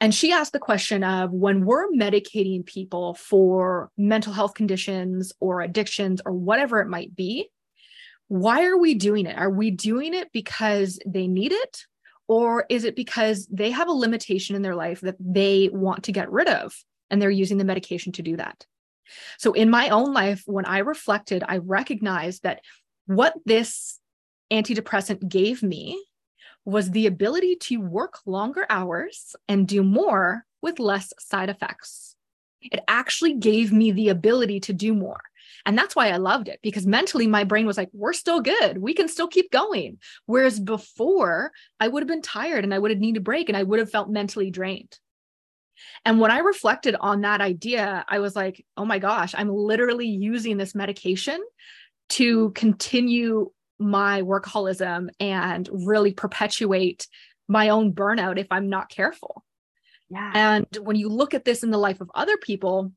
[0.00, 5.60] And she asked the question of when we're medicating people for mental health conditions or
[5.60, 7.48] addictions or whatever it might be,
[8.28, 9.38] why are we doing it?
[9.38, 11.84] Are we doing it because they need it?
[12.26, 16.12] Or is it because they have a limitation in their life that they want to
[16.12, 16.74] get rid of
[17.10, 18.66] and they're using the medication to do that?
[19.38, 22.60] So in my own life, when I reflected, I recognized that
[23.06, 24.00] what this
[24.50, 26.02] antidepressant gave me
[26.64, 32.16] was the ability to work longer hours and do more with less side effects.
[32.62, 35.20] It actually gave me the ability to do more.
[35.66, 38.78] And that's why I loved it because mentally my brain was like, we're still good.
[38.78, 39.98] We can still keep going.
[40.26, 43.56] Whereas before, I would have been tired and I would have needed a break and
[43.56, 44.98] I would have felt mentally drained.
[46.04, 50.06] And when I reflected on that idea, I was like, oh my gosh, I'm literally
[50.06, 51.42] using this medication
[52.10, 57.06] to continue my workaholism and really perpetuate
[57.48, 59.44] my own burnout if I'm not careful.
[60.10, 60.32] Yeah.
[60.34, 62.92] And when you look at this in the life of other people,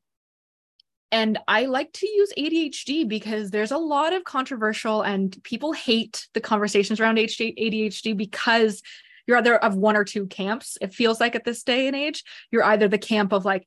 [1.10, 6.28] and I like to use ADHD because there's a lot of controversial and people hate
[6.34, 8.82] the conversations around ADHD because
[9.26, 12.24] you're either of one or two camps it feels like at this day and age
[12.50, 13.66] you're either the camp of like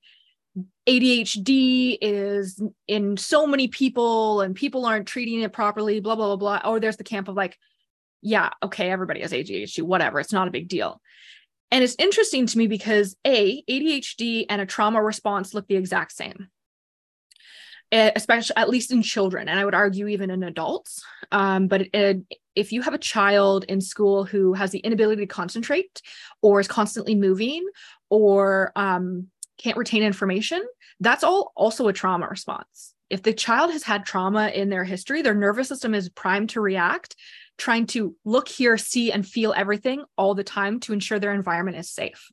[0.92, 6.60] ADHD is in so many people and people aren't treating it properly, blah, blah, blah,
[6.60, 6.70] blah.
[6.70, 7.58] Or there's the camp of like,
[8.22, 11.02] yeah, okay, everybody has ADHD, whatever, it's not a big deal.
[11.72, 16.12] And it's interesting to me because A, ADHD and a trauma response look the exact
[16.12, 16.50] same.
[17.94, 22.22] especially at least in children and i would argue even in adults um, but it,
[22.56, 26.02] if you have a child in school who has the inability to concentrate
[26.42, 27.68] or is constantly moving
[28.10, 29.28] or um,
[29.62, 30.64] can't retain information
[31.00, 35.22] that's all also a trauma response if the child has had trauma in their history
[35.22, 37.16] their nervous system is primed to react
[37.58, 41.78] trying to look hear see and feel everything all the time to ensure their environment
[41.78, 42.32] is safe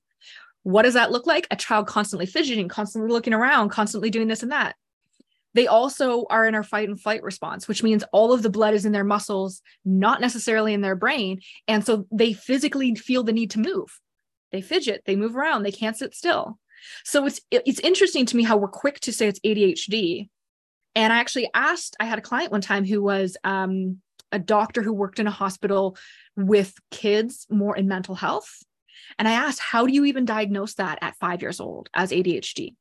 [0.62, 4.42] what does that look like a child constantly fidgeting constantly looking around constantly doing this
[4.42, 4.74] and that
[5.54, 8.74] they also are in our fight and flight response, which means all of the blood
[8.74, 11.40] is in their muscles, not necessarily in their brain.
[11.66, 13.98] And so they physically feel the need to move.
[14.52, 16.58] They fidget, they move around, they can't sit still.
[17.04, 20.28] So it's it's interesting to me how we're quick to say it's ADHD.
[20.94, 23.98] And I actually asked, I had a client one time who was um,
[24.32, 25.96] a doctor who worked in a hospital
[26.36, 28.62] with kids more in mental health.
[29.18, 32.74] And I asked, how do you even diagnose that at five years old as ADHD?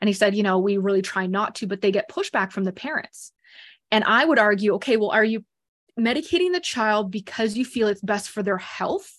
[0.00, 2.64] And he said, you know, we really try not to, but they get pushback from
[2.64, 3.32] the parents.
[3.90, 5.44] And I would argue, okay, well, are you
[5.98, 9.10] medicating the child because you feel it's best for their health?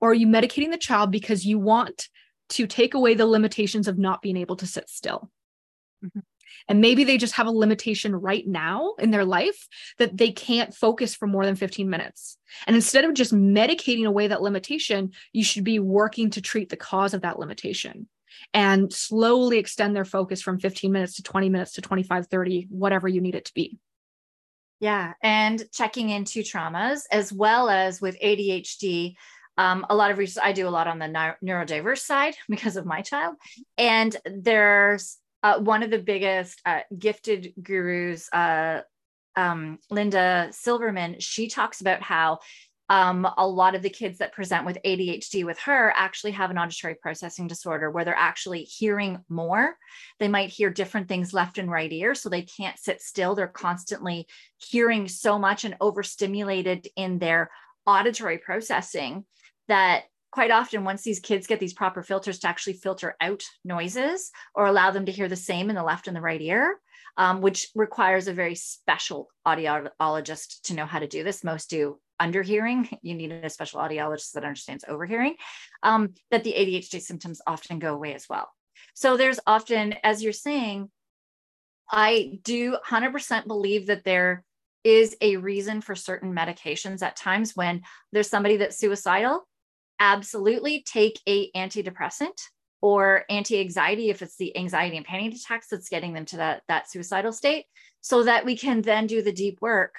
[0.00, 2.08] Or are you medicating the child because you want
[2.50, 5.30] to take away the limitations of not being able to sit still?
[6.04, 6.20] Mm-hmm.
[6.68, 9.66] And maybe they just have a limitation right now in their life
[9.98, 12.36] that they can't focus for more than 15 minutes.
[12.66, 16.76] And instead of just medicating away that limitation, you should be working to treat the
[16.76, 18.08] cause of that limitation
[18.54, 23.08] and slowly extend their focus from 15 minutes to 20 minutes to 25, 30, whatever
[23.08, 23.78] you need it to be.
[24.80, 25.12] Yeah.
[25.22, 29.14] And checking into traumas as well as with ADHD.
[29.60, 32.86] Um, a lot of research, I do a lot on the neurodiverse side because of
[32.86, 33.36] my child.
[33.76, 38.80] And there's uh, one of the biggest uh, gifted gurus, uh,
[39.36, 42.38] um, Linda Silverman, she talks about how
[42.88, 46.58] um, a lot of the kids that present with ADHD with her actually have an
[46.58, 49.76] auditory processing disorder where they're actually hearing more.
[50.18, 53.34] They might hear different things left and right ear, so they can't sit still.
[53.34, 57.50] They're constantly hearing so much and overstimulated in their
[57.86, 59.26] auditory processing
[59.70, 64.30] that quite often once these kids get these proper filters to actually filter out noises
[64.54, 66.78] or allow them to hear the same in the left and the right ear
[67.16, 71.98] um, which requires a very special audiologist to know how to do this most do
[72.20, 75.36] underhearing, you need a special audiologist that understands overhearing,
[75.82, 78.48] um, that the ADHD symptoms often go away as well.
[78.94, 80.90] So there's often, as you're saying,
[81.90, 84.44] I do 100% believe that there
[84.84, 89.46] is a reason for certain medications at times when there's somebody that's suicidal
[90.00, 92.38] absolutely take a antidepressant
[92.82, 96.90] or anti-anxiety if it's the anxiety and panic attacks that's getting them to that that
[96.90, 97.66] suicidal state
[98.00, 99.94] so that we can then do the deep work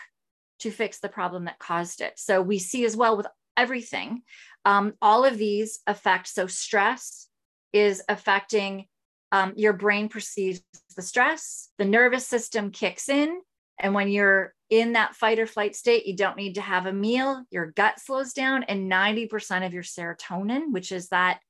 [0.59, 2.13] to fix the problem that caused it.
[2.17, 4.23] So we see as well with everything,
[4.65, 6.27] um, all of these affect.
[6.27, 7.27] So stress
[7.73, 8.85] is affecting
[9.31, 10.61] um, your brain perceives
[10.95, 13.41] the stress, the nervous system kicks in.
[13.79, 16.93] And when you're in that fight or flight state, you don't need to have a
[16.93, 21.41] meal, your gut slows down, and 90% of your serotonin, which is that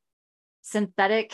[0.63, 1.33] synthetic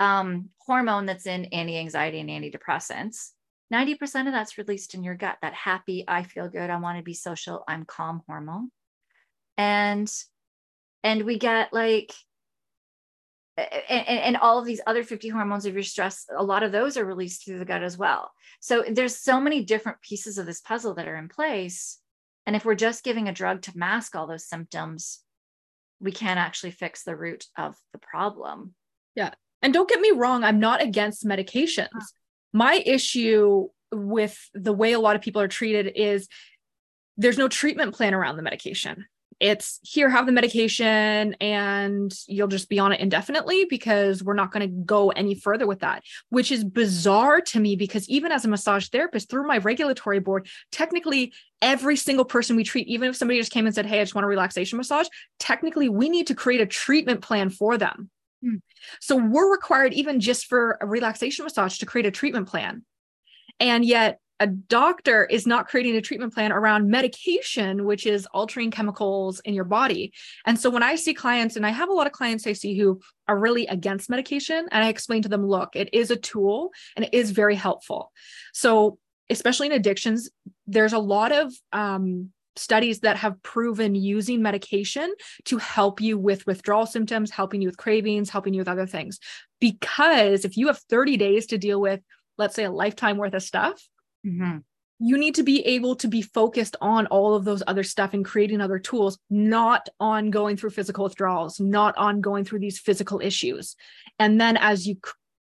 [0.00, 3.30] um, hormone that's in anti anxiety and antidepressants,
[3.72, 7.04] 90% of that's released in your gut that happy i feel good i want to
[7.04, 8.70] be social i'm calm hormone.
[9.56, 10.12] And
[11.04, 12.12] and we get like
[13.88, 16.96] and, and, all of these other 50 hormones of your stress a lot of those
[16.96, 18.30] are released through the gut as well.
[18.60, 21.98] So there's so many different pieces of this puzzle that are in place.
[22.46, 25.20] And if we're just giving a drug to mask all those symptoms
[26.00, 28.74] we can't actually fix the root of the problem.
[29.14, 29.34] Yeah.
[29.62, 31.88] And don't get me wrong i'm not against medications.
[31.94, 32.06] Ah.
[32.52, 36.28] My issue with the way a lot of people are treated is
[37.16, 39.04] there's no treatment plan around the medication.
[39.40, 44.52] It's here, have the medication, and you'll just be on it indefinitely because we're not
[44.52, 48.44] going to go any further with that, which is bizarre to me because even as
[48.44, 53.16] a massage therapist through my regulatory board, technically every single person we treat, even if
[53.16, 56.26] somebody just came and said, Hey, I just want a relaxation massage, technically we need
[56.26, 58.10] to create a treatment plan for them.
[58.42, 58.56] Hmm.
[59.00, 62.84] So we're required, even just for a relaxation massage, to create a treatment plan.
[63.58, 68.70] And yet, a doctor is not creating a treatment plan around medication, which is altering
[68.70, 70.12] chemicals in your body.
[70.46, 72.76] And so when I see clients, and I have a lot of clients I see
[72.76, 76.72] who are really against medication, and I explain to them, look, it is a tool
[76.96, 78.12] and it is very helpful.
[78.54, 78.98] So,
[79.28, 80.30] especially in addictions,
[80.66, 85.12] there's a lot of um, studies that have proven using medication
[85.44, 89.20] to help you with withdrawal symptoms, helping you with cravings, helping you with other things.
[89.60, 92.00] Because if you have 30 days to deal with,
[92.38, 93.80] let's say, a lifetime worth of stuff,
[94.26, 94.58] mm-hmm.
[94.98, 98.24] you need to be able to be focused on all of those other stuff and
[98.24, 103.20] creating other tools, not on going through physical withdrawals, not on going through these physical
[103.20, 103.76] issues.
[104.18, 104.96] And then as you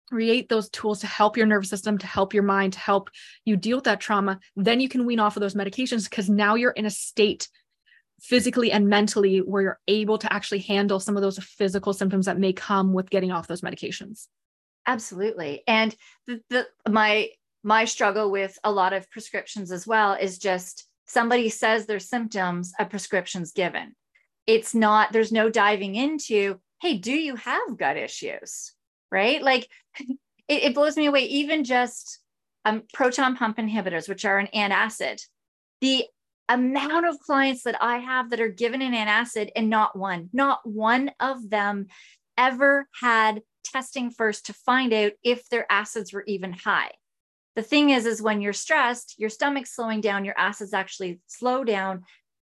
[0.08, 3.10] create those tools to help your nervous system, to help your mind, to help
[3.44, 6.56] you deal with that trauma, then you can wean off of those medications because now
[6.56, 7.48] you're in a state
[8.22, 12.40] physically and mentally where you're able to actually handle some of those physical symptoms that
[12.40, 14.28] may come with getting off those medications.
[14.88, 15.64] Absolutely.
[15.68, 15.96] And
[16.28, 17.30] the, the my
[17.66, 22.74] my struggle with a lot of prescriptions as well is just somebody says their symptoms,
[22.80, 23.96] a prescription's given.
[24.46, 28.74] It's not, there's no diving into, hey, do you have gut issues?
[29.12, 29.42] Right?
[29.42, 29.68] Like
[30.00, 31.26] it, it blows me away.
[31.26, 32.20] Even just
[32.66, 35.20] um, proton pump inhibitors, which are an antacid,
[35.82, 36.06] the
[36.48, 40.60] amount of clients that I have that are given an antacid and not one, not
[40.64, 41.88] one of them
[42.38, 46.92] ever had testing first to find out if their acids were even high.
[47.56, 51.64] The thing is, is when you're stressed, your stomach's slowing down, your acids actually slow
[51.64, 52.04] down.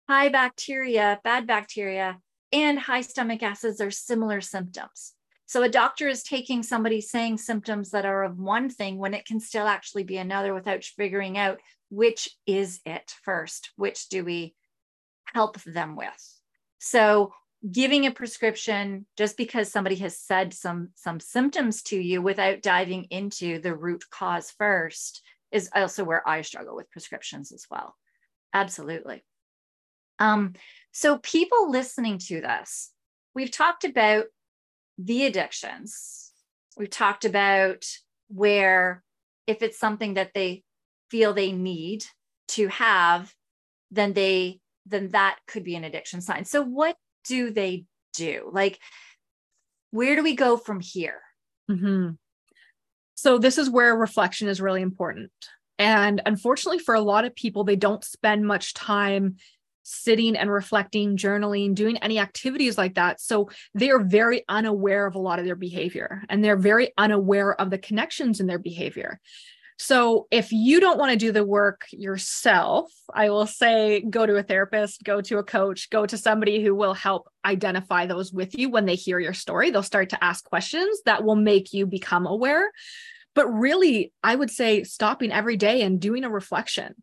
[0.09, 2.19] High bacteria, bad bacteria,
[2.53, 5.13] and high stomach acids are similar symptoms.
[5.47, 9.25] So a doctor is taking somebody saying symptoms that are of one thing when it
[9.25, 14.57] can still actually be another without figuring out which is it first, which do we
[15.33, 16.41] help them with.
[16.79, 17.33] So
[17.71, 23.05] giving a prescription just because somebody has said some some symptoms to you without diving
[23.05, 27.97] into the root cause first is also where I struggle with prescriptions as well.
[28.53, 29.25] Absolutely.
[30.19, 30.55] Um,
[30.93, 32.91] so people listening to this,
[33.35, 34.27] we've talked about
[34.99, 36.33] the addictions.
[36.77, 37.85] We've talked about
[38.29, 39.03] where
[39.47, 40.63] if it's something that they
[41.11, 42.05] feel they need
[42.49, 43.33] to have,
[43.91, 46.45] then they then that could be an addiction sign.
[46.45, 46.97] So what
[47.27, 48.51] do they do?
[48.53, 48.79] Like,
[49.91, 51.21] where do we go from here?
[51.71, 52.11] Mm-hmm.
[53.15, 55.31] So, this is where reflection is really important.
[55.79, 59.37] And unfortunately, for a lot of people, they don't spend much time
[59.89, 63.21] sitting and reflecting, journaling, doing any activities like that.
[63.21, 67.59] So they are very unaware of a lot of their behavior and they're very unaware
[67.61, 69.21] of the connections in their behavior.
[69.79, 74.37] So if you don't want to do the work yourself, I will say go to
[74.37, 78.59] a therapist, go to a coach, go to somebody who will help identify those with
[78.59, 79.71] you when they hear your story.
[79.71, 82.73] They'll start to ask questions that will make you become aware.
[83.35, 86.95] But really, I would say stopping every day and doing a reflection.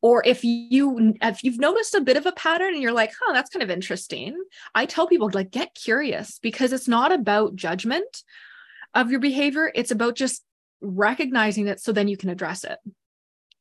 [0.00, 3.32] Or if you if you've noticed a bit of a pattern and you're like, "Huh,
[3.34, 4.40] that's kind of interesting."
[4.74, 8.22] I tell people like get curious because it's not about judgment
[8.94, 10.42] of your behavior, it's about just
[10.80, 12.78] recognizing it so then you can address it.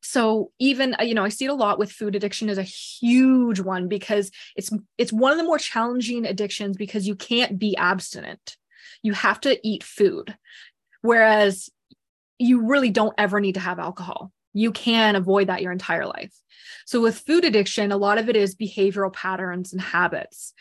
[0.01, 2.63] So even uh, you know i see it a lot with food addiction is a
[2.63, 7.75] huge one because it's it's one of the more challenging addictions because you can't be
[7.75, 8.57] abstinent.
[9.03, 10.35] You have to eat food.
[11.01, 11.69] Whereas
[12.37, 14.31] you really don't ever need to have alcohol.
[14.53, 16.33] You can avoid that your entire life.
[16.85, 20.53] So with food addiction a lot of it is behavioral patterns and habits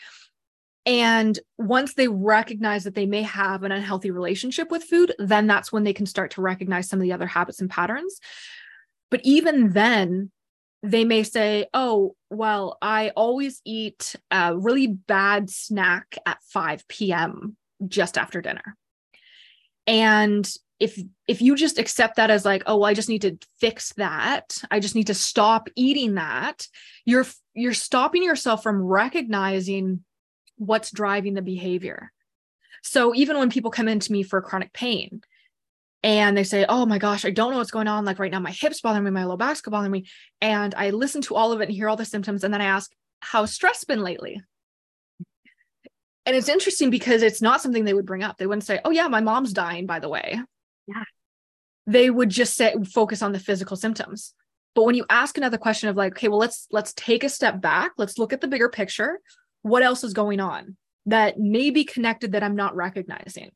[0.89, 5.71] and once they recognize that they may have an unhealthy relationship with food, then that's
[5.71, 8.19] when they can start to recognize some of the other habits and patterns.
[9.11, 10.31] But even then,
[10.81, 17.55] they may say, Oh, well, I always eat a really bad snack at 5 p.m.
[17.87, 18.75] just after dinner.
[19.85, 23.37] And if if you just accept that as like oh well, i just need to
[23.59, 26.65] fix that i just need to stop eating that
[27.03, 30.05] you're you're stopping yourself from recognizing
[30.59, 32.11] what's driving the behavior.
[32.83, 35.21] So even when people come into me for chronic pain
[36.03, 38.05] and they say, Oh my gosh, I don't know what's going on.
[38.05, 40.05] Like right now, my hips bother me, my low back's bothering me.
[40.41, 42.43] And I listen to all of it and hear all the symptoms.
[42.43, 42.91] And then I ask,
[43.21, 44.41] How's stress been lately?
[46.25, 48.37] And it's interesting because it's not something they would bring up.
[48.37, 50.39] They wouldn't say, Oh, yeah, my mom's dying, by the way.
[50.87, 51.03] Yeah.
[51.87, 54.33] They would just say, focus on the physical symptoms.
[54.75, 57.59] But when you ask another question of like, okay, well, let's let's take a step
[57.59, 57.93] back.
[57.97, 59.19] Let's look at the bigger picture
[59.69, 63.51] what else is going on that may be connected that I'm not recognizing.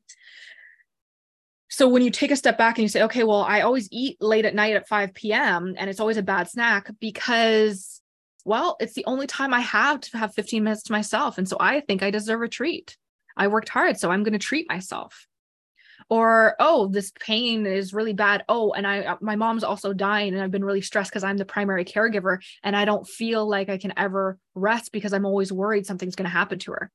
[1.68, 4.16] So when you take a step back and you say, okay, well, I always eat
[4.20, 5.74] late at night at 5 p.m.
[5.76, 8.00] and it's always a bad snack because,
[8.44, 11.38] well, it's the only time I have to have 15 minutes to myself.
[11.38, 12.96] And so I think I deserve a treat.
[13.36, 15.26] I worked hard, so I'm going to treat myself
[16.08, 18.44] or oh this pain is really bad.
[18.48, 21.36] Oh and i uh, my mom's also dying and i've been really stressed because i'm
[21.36, 25.52] the primary caregiver and i don't feel like i can ever rest because i'm always
[25.52, 26.90] worried something's going to happen to her.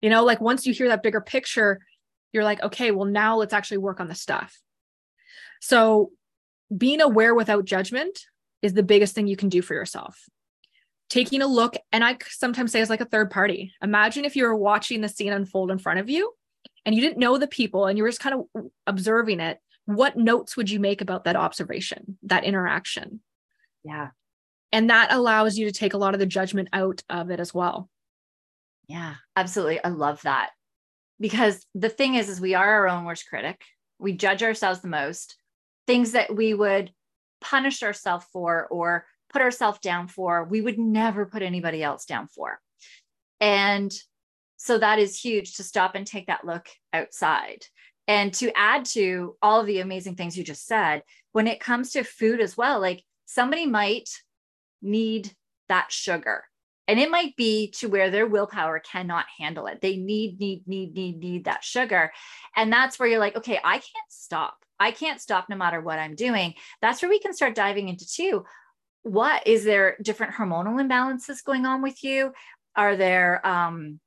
[0.00, 1.80] You know like once you hear that bigger picture
[2.32, 4.58] you're like okay well now let's actually work on the stuff.
[5.60, 6.10] So
[6.76, 8.26] being aware without judgment
[8.62, 10.18] is the biggest thing you can do for yourself.
[11.10, 13.72] Taking a look and i sometimes say as like a third party.
[13.82, 16.32] Imagine if you were watching the scene unfold in front of you
[16.84, 20.16] and you didn't know the people and you were just kind of observing it, what
[20.16, 23.20] notes would you make about that observation, that interaction?
[23.84, 24.08] Yeah.
[24.72, 27.52] And that allows you to take a lot of the judgment out of it as
[27.52, 27.88] well.
[28.88, 29.82] Yeah, absolutely.
[29.84, 30.50] I love that.
[31.20, 33.60] Because the thing is, is we are our own worst critic.
[34.02, 35.36] we judge ourselves the most,
[35.86, 36.92] things that we would
[37.40, 42.26] punish ourselves for or put ourselves down for, we would never put anybody else down
[42.26, 42.60] for.
[43.40, 43.92] And
[44.62, 47.66] so that is huge to stop and take that look outside.
[48.06, 51.02] And to add to all of the amazing things you just said,
[51.32, 54.08] when it comes to food as well, like somebody might
[54.80, 55.32] need
[55.68, 56.44] that sugar.
[56.86, 59.80] And it might be to where their willpower cannot handle it.
[59.80, 62.12] They need, need, need, need, need that sugar.
[62.54, 64.58] And that's where you're like, okay, I can't stop.
[64.78, 66.54] I can't stop no matter what I'm doing.
[66.80, 68.44] That's where we can start diving into too.
[69.02, 72.32] What is there different hormonal imbalances going on with you?
[72.76, 73.98] Are there, um,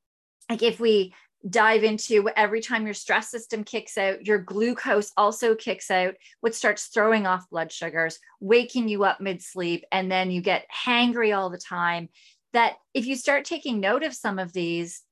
[0.50, 1.14] like if we
[1.48, 6.54] dive into every time your stress system kicks out, your glucose also kicks out, which
[6.54, 11.36] starts throwing off blood sugars, waking you up mid sleep, and then you get hangry
[11.36, 12.10] all the time.
[12.54, 15.04] That if you start taking note of some of these,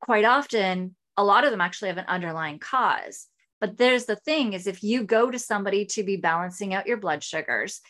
[0.00, 3.26] quite often, a lot of them actually have an underlying cause.
[3.60, 6.98] But there's the thing is if you go to somebody to be balancing out your
[6.98, 7.80] blood sugars,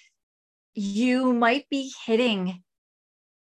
[0.75, 2.62] you might be hitting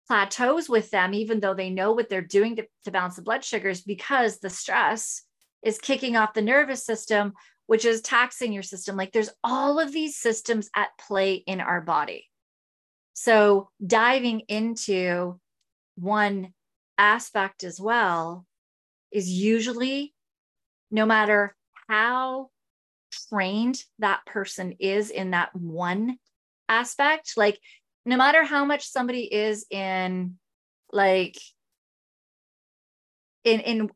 [0.06, 3.44] plateaus with them, even though they know what they're doing to, to balance the blood
[3.44, 5.22] sugars, because the stress
[5.62, 7.32] is kicking off the nervous system,
[7.66, 8.96] which is taxing your system.
[8.96, 12.28] Like there's all of these systems at play in our body.
[13.14, 15.40] So diving into
[15.96, 16.52] one
[16.98, 18.44] aspect as well
[19.10, 20.14] is usually
[20.90, 21.56] no matter
[21.88, 22.50] how
[23.30, 26.18] trained that person is in that one
[26.68, 27.58] aspect, like
[28.04, 30.34] no matter how much somebody is in
[30.92, 31.36] like
[33.44, 33.90] in in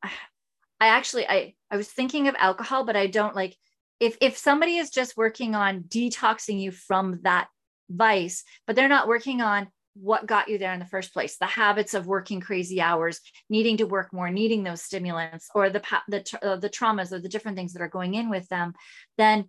[0.81, 3.57] i actually i i was thinking of alcohol but i don't like
[4.01, 7.49] if if somebody is just working on detoxing you from that
[7.91, 9.69] vice but they're not working on
[10.01, 13.77] what got you there in the first place the habits of working crazy hours needing
[13.79, 17.57] to work more needing those stimulants or the the, uh, the traumas or the different
[17.57, 18.75] things that are going in with them
[19.17, 19.49] then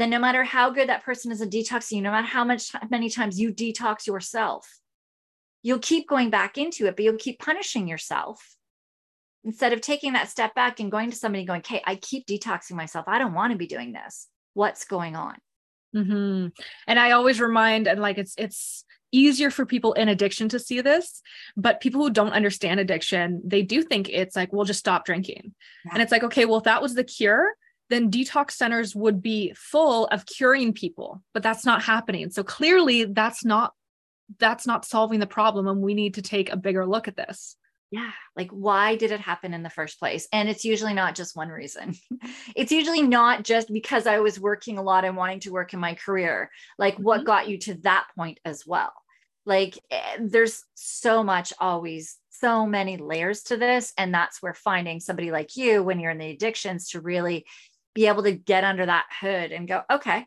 [0.00, 3.10] then no matter how good that person is at detoxing, no matter how much many
[3.10, 4.80] times you detox yourself,
[5.62, 8.56] you'll keep going back into it, but you'll keep punishing yourself
[9.44, 12.72] instead of taking that step back and going to somebody going, "Okay, I keep detoxing
[12.72, 13.06] myself.
[13.08, 14.28] I don't want to be doing this.
[14.54, 15.36] What's going on?"
[15.94, 16.48] Mm-hmm.
[16.86, 20.80] And I always remind, and like it's it's easier for people in addiction to see
[20.80, 21.20] this,
[21.56, 25.54] but people who don't understand addiction, they do think it's like, "We'll just stop drinking,"
[25.84, 25.92] yeah.
[25.94, 27.54] and it's like, okay, well, if that was the cure,
[27.90, 32.30] then detox centers would be full of curing people but that's not happening.
[32.30, 33.74] So clearly that's not
[34.38, 37.56] that's not solving the problem and we need to take a bigger look at this.
[37.90, 40.26] Yeah like why did it happen in the first place?
[40.32, 41.94] And it's usually not just one reason.
[42.56, 45.80] It's usually not just because i was working a lot and wanting to work in
[45.80, 46.50] my career.
[46.78, 47.26] Like what mm-hmm.
[47.26, 48.92] got you to that point as well?
[49.46, 54.98] Like eh, there's so much always so many layers to this and that's where finding
[54.98, 57.44] somebody like you when you're in the addictions to really
[57.94, 60.26] be able to get under that hood and go, okay,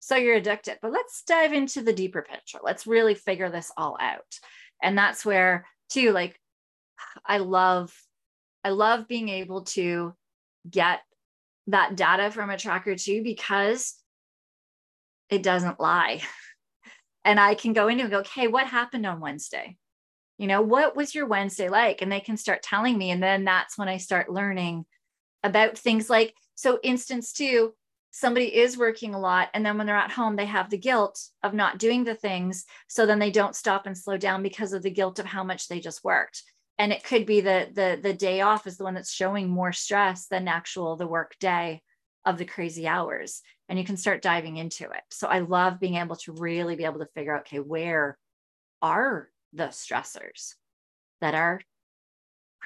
[0.00, 2.58] so you're addicted, but let's dive into the deeper picture.
[2.62, 4.38] Let's really figure this all out.
[4.82, 6.38] And that's where, too, like,
[7.24, 7.92] I love,
[8.62, 10.14] I love being able to
[10.68, 11.00] get
[11.68, 13.94] that data from a tracker too, because
[15.30, 16.22] it doesn't lie.
[17.24, 19.76] And I can go in and go, okay, what happened on Wednesday?
[20.38, 22.02] You know, what was your Wednesday like?
[22.02, 23.10] And they can start telling me.
[23.10, 24.84] And then that's when I start learning
[25.42, 27.74] about things like so, instance two,
[28.10, 29.50] somebody is working a lot.
[29.52, 32.64] And then when they're at home, they have the guilt of not doing the things.
[32.88, 35.68] So then they don't stop and slow down because of the guilt of how much
[35.68, 36.42] they just worked.
[36.78, 39.72] And it could be that the, the day off is the one that's showing more
[39.72, 41.82] stress than actual the work day
[42.24, 43.42] of the crazy hours.
[43.68, 45.02] And you can start diving into it.
[45.10, 48.16] So I love being able to really be able to figure out, okay, where
[48.80, 50.54] are the stressors
[51.20, 51.60] that are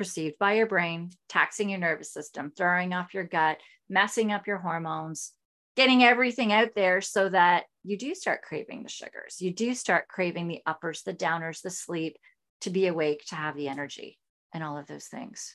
[0.01, 4.57] perceived by your brain, taxing your nervous system, throwing off your gut, messing up your
[4.57, 5.33] hormones,
[5.77, 9.43] getting everything out there so that you do start craving the sugars.
[9.43, 12.17] You do start craving the uppers, the downers, the sleep,
[12.63, 14.19] to be awake, to have the energy,
[14.55, 15.55] and all of those things.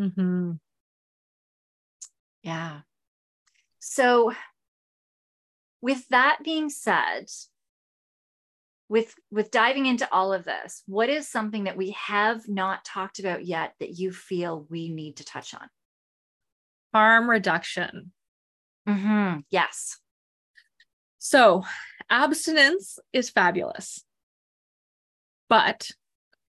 [0.00, 0.52] Mm-hmm.
[2.44, 2.82] Yeah.
[3.80, 4.32] So,
[5.80, 7.26] with that being said,
[8.90, 13.20] with with diving into all of this, what is something that we have not talked
[13.20, 15.66] about yet that you feel we need to touch on?
[16.92, 18.12] harm reduction.
[18.88, 19.40] Mm-hmm.
[19.50, 19.98] Yes.
[21.18, 21.64] So,
[22.08, 24.02] abstinence is fabulous,
[25.48, 25.90] but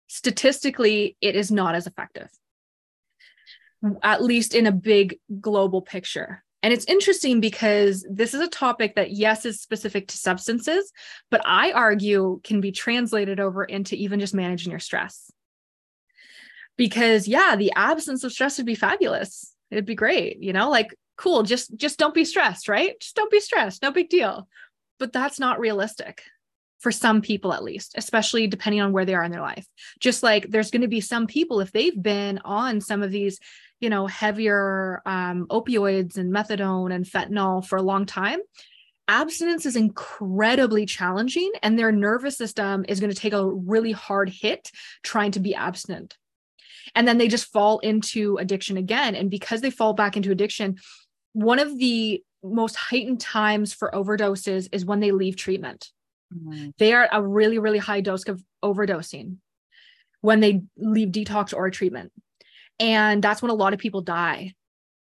[0.06, 2.28] statistically, it is not as effective,
[4.02, 6.44] at least in a big global picture.
[6.62, 10.92] And it's interesting because this is a topic that, yes, is specific to substances,
[11.30, 15.30] but I argue can be translated over into even just managing your stress.
[16.76, 19.54] Because, yeah, the absence of stress would be fabulous.
[19.70, 22.98] It'd be great you know like cool just just don't be stressed right?
[23.00, 24.48] Just don't be stressed no big deal.
[24.98, 26.22] But that's not realistic
[26.78, 29.66] for some people at least especially depending on where they are in their life.
[30.00, 33.38] Just like there's going to be some people if they've been on some of these
[33.80, 38.38] you know heavier um, opioids and methadone and fentanyl for a long time
[39.08, 44.28] abstinence is incredibly challenging and their nervous system is going to take a really hard
[44.28, 44.70] hit
[45.02, 46.16] trying to be abstinent
[46.94, 50.76] and then they just fall into addiction again and because they fall back into addiction
[51.32, 55.90] one of the most heightened times for overdoses is when they leave treatment.
[56.34, 56.70] Mm-hmm.
[56.78, 59.36] They are a really, really high dose of overdosing
[60.20, 62.12] when they leave detox or treatment.
[62.80, 64.54] And that's when a lot of people die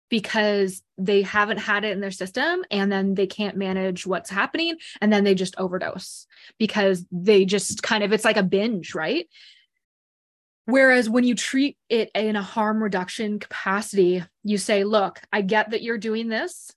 [0.08, 4.76] because they haven't had it in their system and then they can't manage what's happening
[5.00, 6.26] and then they just overdose
[6.58, 9.28] because they just kind of it's like a binge right
[10.70, 15.70] Whereas when you treat it in a harm reduction capacity, you say, look, I get
[15.70, 16.70] that you're doing this.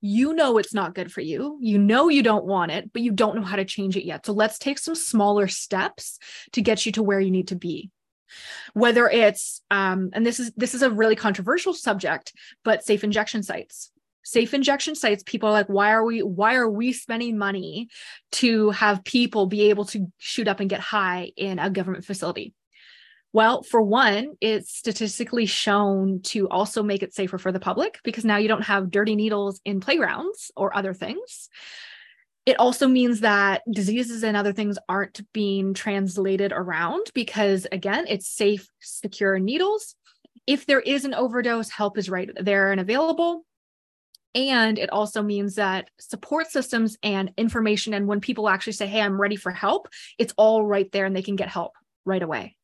[0.00, 1.58] You know it's not good for you.
[1.60, 4.24] You know you don't want it, but you don't know how to change it yet.
[4.24, 6.20] So let's take some smaller steps
[6.52, 7.90] to get you to where you need to be.
[8.74, 12.32] Whether it's um, and this is this is a really controversial subject,
[12.64, 13.90] but safe injection sites
[14.24, 17.88] safe injection sites people are like why are we why are we spending money
[18.30, 22.52] to have people be able to shoot up and get high in a government facility
[23.32, 28.24] well, for one, it's statistically shown to also make it safer for the public because
[28.24, 31.50] now you don't have dirty needles in playgrounds or other things.
[32.48, 38.26] It also means that diseases and other things aren't being translated around because, again, it's
[38.26, 39.94] safe, secure needles.
[40.46, 43.44] If there is an overdose, help is right there and available.
[44.34, 49.02] And it also means that support systems and information, and when people actually say, Hey,
[49.02, 49.88] I'm ready for help,
[50.18, 51.72] it's all right there and they can get help
[52.06, 52.56] right away.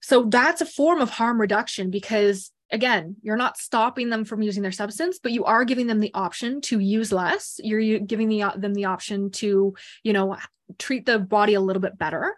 [0.00, 4.62] So that's a form of harm reduction because again, you're not stopping them from using
[4.62, 7.60] their substance, but you are giving them the option to use less.
[7.62, 10.36] You're giving the, them the option to, you know,
[10.78, 12.34] treat the body a little bit better.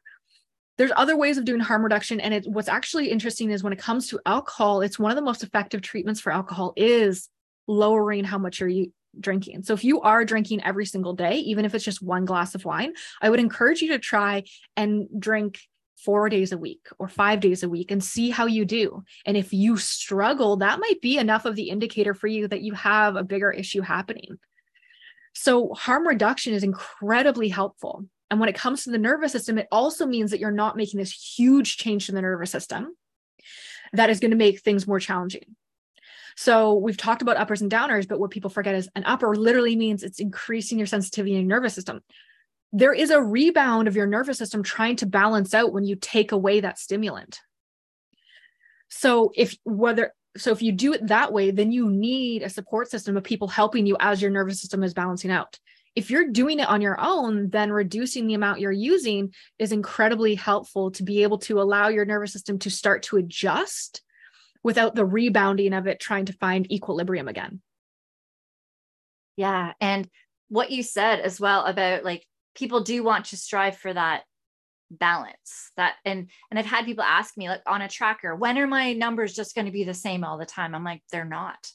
[0.76, 2.18] There's other ways of doing harm reduction.
[2.20, 5.22] And it, what's actually interesting is when it comes to alcohol, it's one of the
[5.22, 7.28] most effective treatments for alcohol is
[7.68, 8.86] lowering how much you're
[9.20, 9.62] drinking.
[9.62, 12.64] So if you are drinking every single day, even if it's just one glass of
[12.64, 14.42] wine, I would encourage you to try
[14.76, 15.60] and drink
[15.96, 19.04] four days a week or five days a week and see how you do.
[19.24, 22.74] And if you struggle, that might be enough of the indicator for you that you
[22.74, 24.38] have a bigger issue happening.
[25.34, 28.04] So, harm reduction is incredibly helpful.
[28.30, 30.98] And when it comes to the nervous system, it also means that you're not making
[30.98, 32.96] this huge change to the nervous system
[33.92, 35.56] that is going to make things more challenging.
[36.36, 39.76] So we've talked about uppers and downers, but what people forget is an upper literally
[39.76, 42.00] means it's increasing your sensitivity in your nervous system
[42.76, 46.32] there is a rebound of your nervous system trying to balance out when you take
[46.32, 47.40] away that stimulant.
[48.88, 52.90] So if whether so if you do it that way, then you need a support
[52.90, 55.56] system of people helping you as your nervous system is balancing out.
[55.94, 60.34] If you're doing it on your own, then reducing the amount you're using is incredibly
[60.34, 64.02] helpful to be able to allow your nervous system to start to adjust
[64.64, 67.60] without the rebounding of it trying to find equilibrium again.
[69.36, 69.74] Yeah.
[69.80, 70.08] And
[70.48, 74.22] what you said as well about like people do want to strive for that
[74.90, 78.66] balance that and and i've had people ask me like on a tracker when are
[78.66, 80.74] my numbers just going to be the same all the time?
[80.74, 81.70] I'm like they're not.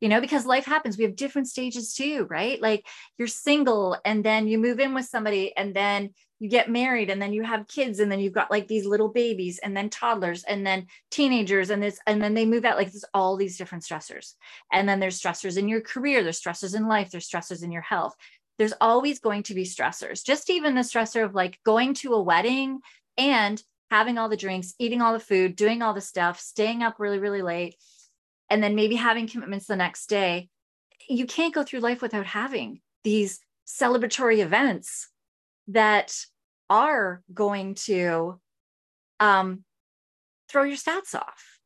[0.00, 0.98] You know because life happens.
[0.98, 2.60] We have different stages too right?
[2.60, 2.86] Like
[3.18, 6.10] you're single and then you move in with somebody and then
[6.40, 9.08] you get married and then you have kids and then you've got like these little
[9.08, 12.76] babies and then toddlers and then teenagers and this and then they move out.
[12.76, 14.34] Like there's all these different stressors.
[14.72, 17.82] And then there's stressors in your career there's stressors in life there's stressors in your
[17.82, 18.14] health
[18.58, 20.24] there's always going to be stressors.
[20.24, 22.80] Just even the stressor of like going to a wedding
[23.16, 26.96] and having all the drinks, eating all the food, doing all the stuff, staying up
[26.98, 27.76] really, really late,
[28.50, 30.48] and then maybe having commitments the next day.
[31.08, 35.08] You can't go through life without having these celebratory events
[35.68, 36.14] that
[36.70, 38.40] are going to
[39.20, 39.64] um,
[40.48, 41.58] throw your stats off.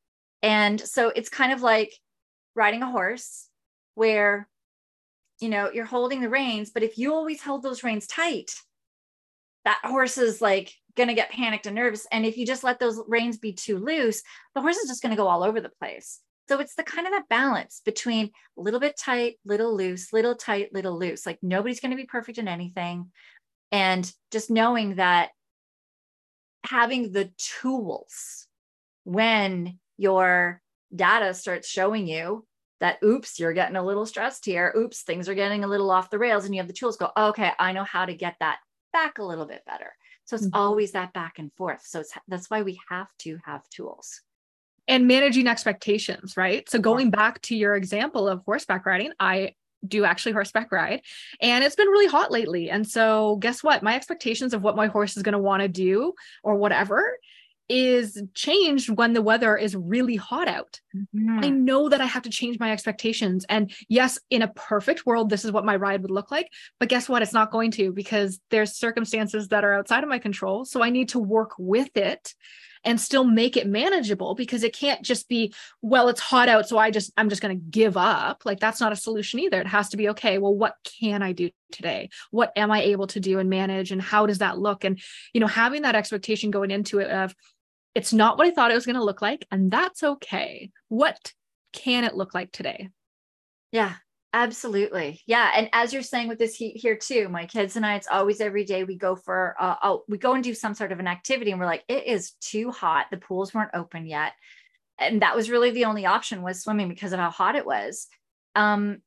[0.42, 1.92] And so it's kind of like
[2.54, 3.48] riding a horse
[3.94, 4.48] where
[5.40, 8.50] you know, you're holding the reins, but if you always hold those reins tight,
[9.64, 12.06] that horse is like going to get panicked and nervous.
[12.10, 14.22] And if you just let those reins be too loose,
[14.54, 16.20] the horse is just going to go all over the place.
[16.48, 20.34] So it's the kind of that balance between a little bit tight, little loose, little
[20.34, 21.26] tight, little loose.
[21.26, 23.10] Like nobody's going to be perfect in anything.
[23.70, 25.30] And just knowing that
[26.64, 27.30] having the
[27.60, 28.46] tools
[29.04, 30.62] when your
[30.94, 32.46] data starts showing you
[32.80, 36.10] that oops you're getting a little stressed here oops things are getting a little off
[36.10, 38.58] the rails and you have the tools go okay i know how to get that
[38.92, 39.92] back a little bit better
[40.24, 40.56] so it's mm-hmm.
[40.60, 44.22] always that back and forth so it's that's why we have to have tools
[44.88, 46.68] and managing expectations, right?
[46.68, 49.54] So going back to your example of horseback riding, I
[49.86, 51.02] do actually horseback ride
[51.40, 52.68] and it's been really hot lately.
[52.68, 53.82] And so guess what?
[53.82, 57.16] My expectations of what my horse is going to want to do or whatever
[57.68, 60.80] is changed when the weather is really hot out.
[60.96, 61.40] Mm-hmm.
[61.42, 63.44] I know that I have to change my expectations.
[63.48, 66.50] And yes, in a perfect world, this is what my ride would look like.
[66.80, 67.22] But guess what?
[67.22, 70.64] It's not going to because there's circumstances that are outside of my control.
[70.64, 72.34] So I need to work with it
[72.84, 75.52] and still make it manageable because it can't just be
[75.82, 78.80] well it's hot out so i just i'm just going to give up like that's
[78.80, 82.08] not a solution either it has to be okay well what can i do today
[82.30, 85.00] what am i able to do and manage and how does that look and
[85.32, 87.34] you know having that expectation going into it of
[87.98, 90.70] it's not what I thought it was going to look like, and that's okay.
[90.88, 91.32] What
[91.72, 92.90] can it look like today?
[93.72, 93.94] Yeah,
[94.32, 95.20] absolutely.
[95.26, 98.06] Yeah, and as you're saying with this heat here too, my kids and I, it's
[98.06, 101.00] always every day we go for uh, oh, we go and do some sort of
[101.00, 103.06] an activity, and we're like, it is too hot.
[103.10, 104.34] The pools weren't open yet,
[104.96, 108.06] and that was really the only option was swimming because of how hot it was.
[108.54, 108.98] Um,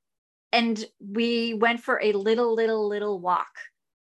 [0.52, 3.56] and we went for a little, little, little walk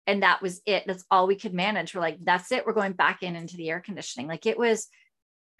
[0.06, 0.84] and that was it.
[0.86, 1.94] That's all we could manage.
[1.94, 2.66] We're like that's it.
[2.66, 4.28] We're going back in into the air conditioning.
[4.28, 4.88] Like it was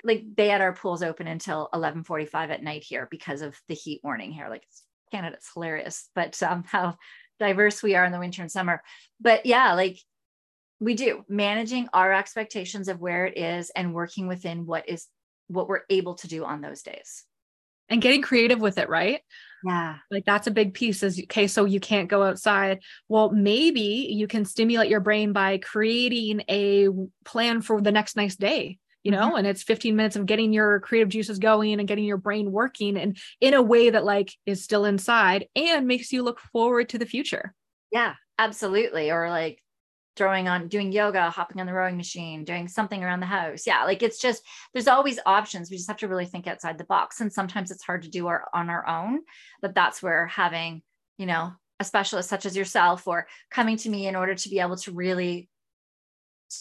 [0.02, 4.00] like they had our pools open until 11:45 at night here because of the heat
[4.04, 4.48] warning here.
[4.48, 4.64] Like
[5.10, 6.96] Canada's hilarious but um, how
[7.40, 8.82] diverse we are in the winter and summer.
[9.20, 9.98] But yeah like
[10.80, 11.24] we do.
[11.28, 15.06] Managing our expectations of where it is and working within what is
[15.48, 17.24] what we're able to do on those days
[17.88, 19.20] and getting creative with it right
[19.64, 19.96] yeah.
[20.10, 22.80] Like that's a big piece is okay, so you can't go outside.
[23.08, 26.88] Well, maybe you can stimulate your brain by creating a
[27.24, 29.36] plan for the next nice day, you know, mm-hmm.
[29.36, 32.98] and it's 15 minutes of getting your creative juices going and getting your brain working
[32.98, 36.98] and in a way that like is still inside and makes you look forward to
[36.98, 37.54] the future.
[37.90, 39.10] Yeah, absolutely.
[39.10, 39.62] Or like
[40.16, 43.66] throwing on doing yoga hopping on the rowing machine doing something around the house.
[43.66, 44.42] Yeah like it's just
[44.72, 45.70] there's always options.
[45.70, 47.20] We just have to really think outside the box.
[47.20, 49.20] And sometimes it's hard to do our on our own
[49.60, 50.82] but that's where having
[51.18, 54.60] you know a specialist such as yourself or coming to me in order to be
[54.60, 55.48] able to really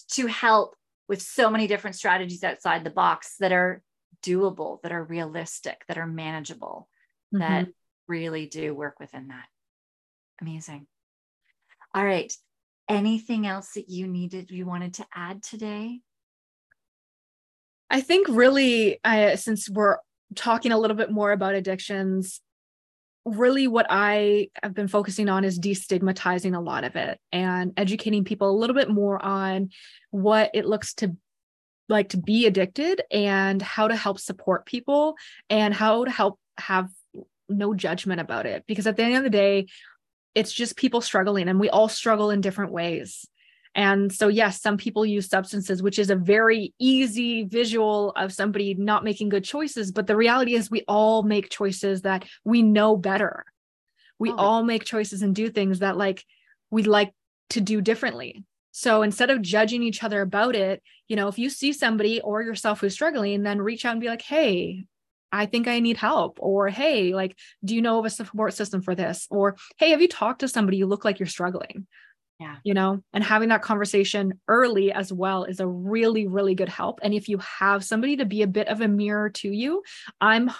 [0.10, 0.76] to help
[1.08, 3.84] with so many different strategies outside the box that are
[4.26, 6.88] doable that are realistic that are manageable
[7.34, 7.40] mm-hmm.
[7.40, 7.68] that
[8.08, 9.46] really do work within that.
[10.42, 10.88] Amazing.
[11.94, 12.34] All right
[12.90, 16.02] anything else that you needed you wanted to add today?
[17.90, 19.00] I think really
[19.36, 19.98] since we're
[20.36, 22.42] talking a little bit more about addictions
[23.26, 28.26] really what i have been focusing on is destigmatizing a lot of it and educating
[28.26, 29.70] people a little bit more on
[30.12, 31.16] what it looks to
[31.90, 35.16] like to be addicted and how to help support people
[35.50, 36.90] and how to help have
[37.50, 38.64] no judgment about it.
[38.68, 39.68] Because at the end of the day
[40.36, 43.26] it's just people struggling and we all struggle in different ways.
[43.76, 48.76] And so, yes, some people use substances, which is a very easy visual of somebody
[48.76, 49.92] not making good choices.
[49.92, 53.46] But the reality is, we all make choices that we know better.
[54.20, 54.36] We oh.
[54.36, 56.24] all make choices and do things that, like,
[56.70, 57.14] we'd like
[57.50, 58.44] to do differently.
[58.72, 62.42] So instead of judging each other about it, you know, if you see somebody or
[62.42, 64.86] yourself who's struggling, then reach out and be like, hey,
[65.34, 66.38] I think I need help.
[66.40, 69.28] Or, hey, like, do you know of a support system for this?
[69.30, 70.78] Or, hey, have you talked to somebody?
[70.78, 71.88] You look like you're struggling.
[72.40, 72.58] Yeah.
[72.64, 77.00] You know, and having that conversation early as well is a really, really good help.
[77.02, 79.84] And if you have somebody to be a bit of a mirror to you,
[80.22, 80.52] I'm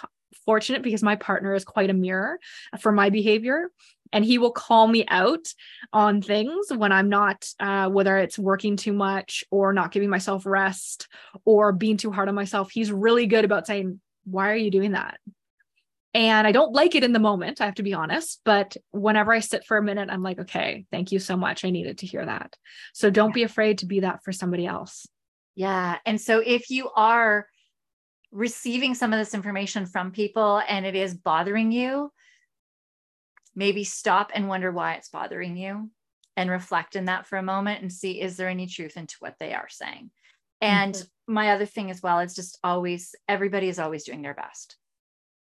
[0.44, 2.38] fortunate because my partner is quite a mirror
[2.80, 3.70] for my behavior
[4.12, 5.46] and he will call me out
[5.92, 10.44] on things when i'm not uh, whether it's working too much or not giving myself
[10.44, 11.08] rest
[11.44, 14.92] or being too hard on myself he's really good about saying why are you doing
[14.92, 15.18] that?
[16.14, 18.40] And I don't like it in the moment, I have to be honest.
[18.44, 21.64] But whenever I sit for a minute, I'm like, okay, thank you so much.
[21.64, 22.56] I needed to hear that.
[22.92, 23.34] So don't yeah.
[23.34, 25.08] be afraid to be that for somebody else.
[25.56, 25.98] Yeah.
[26.06, 27.48] And so if you are
[28.30, 32.12] receiving some of this information from people and it is bothering you,
[33.54, 35.90] maybe stop and wonder why it's bothering you
[36.36, 39.36] and reflect in that for a moment and see is there any truth into what
[39.38, 40.10] they are saying
[40.60, 41.06] and mm-hmm.
[41.26, 44.76] My other thing as well is just always everybody is always doing their best.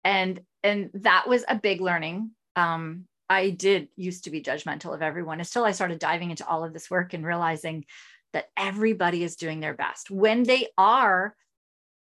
[0.03, 2.31] And and that was a big learning.
[2.55, 6.63] Um, I did used to be judgmental of everyone until I started diving into all
[6.63, 7.85] of this work and realizing
[8.33, 10.11] that everybody is doing their best.
[10.11, 11.35] When they are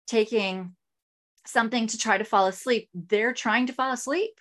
[0.07, 0.75] taking
[1.45, 4.31] something to try to fall asleep, they're trying to fall asleep.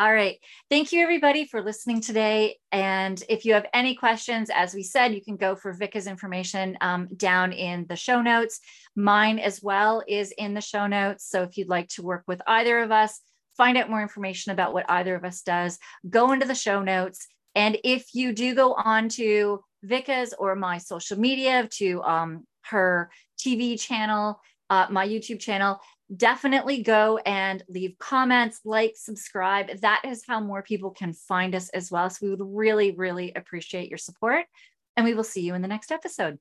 [0.03, 0.37] All right.
[0.69, 2.57] Thank you, everybody, for listening today.
[2.73, 6.77] And if you have any questions, as we said, you can go for Vika's information
[6.81, 8.59] um, down in the show notes.
[8.97, 11.29] Mine as well is in the show notes.
[11.29, 13.21] So if you'd like to work with either of us,
[13.55, 15.79] find out more information about what either of us does,
[16.09, 17.25] go into the show notes.
[17.55, 23.09] And if you do go on to Vika's or my social media, to um, her
[23.39, 25.79] TV channel, uh, my YouTube channel,
[26.15, 29.81] definitely go and leave comments, like, subscribe.
[29.81, 32.09] That is how more people can find us as well.
[32.09, 34.45] So we would really, really appreciate your support.
[34.95, 36.37] And we will see you in the next episode.